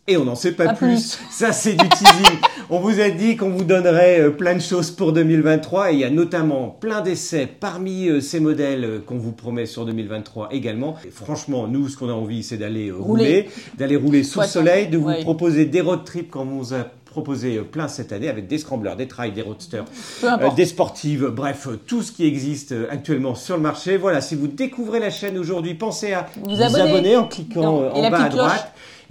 Et 0.08 0.16
on 0.16 0.24
n'en 0.24 0.34
sait 0.34 0.52
pas, 0.52 0.64
Pas 0.66 0.74
plus. 0.74 0.88
plus. 0.88 1.18
Ça, 1.30 1.52
c'est 1.52 1.74
du 1.74 1.88
teasing. 1.88 2.38
on 2.70 2.80
vous 2.80 2.98
a 3.00 3.08
dit 3.10 3.36
qu'on 3.36 3.50
vous 3.50 3.62
donnerait 3.62 4.20
euh, 4.20 4.30
plein 4.30 4.54
de 4.56 4.60
choses 4.60 4.90
pour 4.90 5.12
2023 5.12 5.92
et 5.92 5.94
il 5.94 6.00
y 6.00 6.04
a 6.04 6.10
notamment 6.10 6.70
plein 6.80 7.02
d'essais 7.02 7.46
parmi 7.46 8.08
euh, 8.08 8.20
ces 8.20 8.40
modèles 8.40 8.84
euh, 8.84 8.98
qu'on 8.98 9.16
vous 9.18 9.30
promet 9.30 9.64
sur 9.64 9.86
2023 9.86 10.48
également. 10.50 10.96
Et 11.06 11.10
franchement, 11.10 11.68
nous, 11.68 11.88
ce 11.88 11.96
qu'on 11.96 12.08
a 12.08 12.14
envie, 12.14 12.42
c'est 12.42 12.56
d'aller 12.56 12.90
rouler, 12.90 13.02
Rouler. 13.24 13.48
d'aller 13.78 13.94
rouler 13.96 14.24
sous 14.24 14.40
le 14.40 14.46
soleil, 14.46 14.88
de 14.88 14.98
vous 14.98 15.06
ouais. 15.06 15.20
proposer 15.22 15.66
des 15.66 15.80
road 15.80 16.02
trips 16.04 16.30
comme 16.30 16.52
on 16.52 16.58
vous 16.58 16.74
a 16.74 16.84
proposé 17.04 17.58
plein 17.60 17.86
cette 17.88 18.10
année 18.10 18.28
avec 18.28 18.48
des 18.48 18.58
scramblers, 18.58 18.96
des 18.96 19.06
trails, 19.06 19.32
des 19.32 19.42
roadsters, 19.42 19.84
euh, 20.24 20.50
des 20.56 20.64
sportives, 20.64 21.26
bref, 21.26 21.68
tout 21.86 22.02
ce 22.02 22.10
qui 22.10 22.26
existe 22.26 22.74
actuellement 22.90 23.34
sur 23.36 23.54
le 23.56 23.62
marché. 23.62 23.98
Voilà, 23.98 24.20
si 24.22 24.34
vous 24.34 24.48
découvrez 24.48 24.98
la 24.98 25.10
chaîne 25.10 25.38
aujourd'hui, 25.38 25.74
pensez 25.74 26.12
à 26.14 26.26
Vous 26.42 26.56
vous, 26.56 26.62
abonner. 26.62 26.80
abonner 26.90 27.16
en 27.16 27.28
cliquant 27.28 27.60
Non, 27.62 27.92
en 27.94 28.10
bas 28.10 28.22
à 28.24 28.28
cloche. 28.30 28.50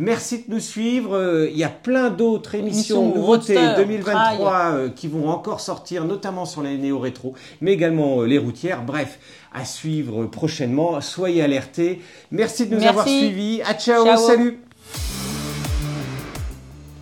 Merci 0.02 0.46
de 0.48 0.52
nous 0.52 0.60
suivre. 0.60 1.16
Euh, 1.16 1.48
Il 1.52 1.56
y 1.58 1.64
a 1.64 1.70
plein 1.70 2.10
d'autres 2.10 2.56
émissions, 2.56 3.12
roadster, 3.14 3.76
2023 3.78 4.54
euh, 4.72 4.90
qui 4.90 5.08
vont 5.08 5.30
encore 5.30 5.60
sortir, 5.60 6.06
notamment 6.06 6.46
sur 6.46 6.64
les 6.64 6.76
néo-rétro, 6.80 7.36
mais 7.62 7.72
également 7.74 8.22
euh, 8.22 8.26
les 8.26 8.40
routières. 8.40 8.84
Bref, 8.84 9.20
à 9.54 9.64
suivre 9.64 10.26
prochainement. 10.26 11.00
Soyez 11.02 11.44
alertés. 11.44 12.02
Merci 12.32 12.66
de 12.66 12.72
nous 12.74 12.80
Merci. 12.82 12.90
avoir 12.90 13.06
suivis. 13.08 13.62
À 13.62 13.76
ciao, 13.76 14.04
Ciao. 14.04 14.18
salut. 14.18 14.60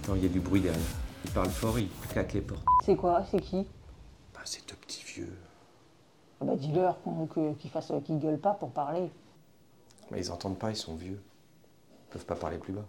Attends, 0.04 0.16
il 0.18 0.24
y 0.24 0.26
a 0.26 0.30
du 0.30 0.42
bruit 0.42 0.60
derrière. 0.60 0.82
Il 1.24 1.32
parle 1.32 1.50
fort, 1.50 1.80
il 1.80 1.88
claque 2.12 2.34
les 2.34 2.42
portes. 2.42 2.66
C'est 2.86 2.98
quoi? 2.98 3.24
C'est 3.32 3.40
qui? 3.40 3.66
Bah, 4.34 4.42
c'est 4.44 4.68
deux 4.68 4.76
petits 4.76 5.04
vieux. 5.06 5.34
Ah 6.42 6.46
bah, 6.46 6.54
Dis-leur 6.58 6.98
qu'ils 7.62 7.70
fassent- 7.72 7.94
qu'ils 8.04 8.20
gueulent 8.20 8.40
pas 8.40 8.56
pour 8.60 8.72
parler. 8.72 9.10
Mais 10.12 10.20
ils 10.20 10.32
entendent 10.32 10.60
pas, 10.60 10.70
ils 10.72 10.76
sont 10.76 10.96
vieux. 10.96 11.22
Peuvent 12.10 12.26
pas 12.26 12.36
parler 12.36 12.58
plus 12.58 12.74
bas. 12.74 12.86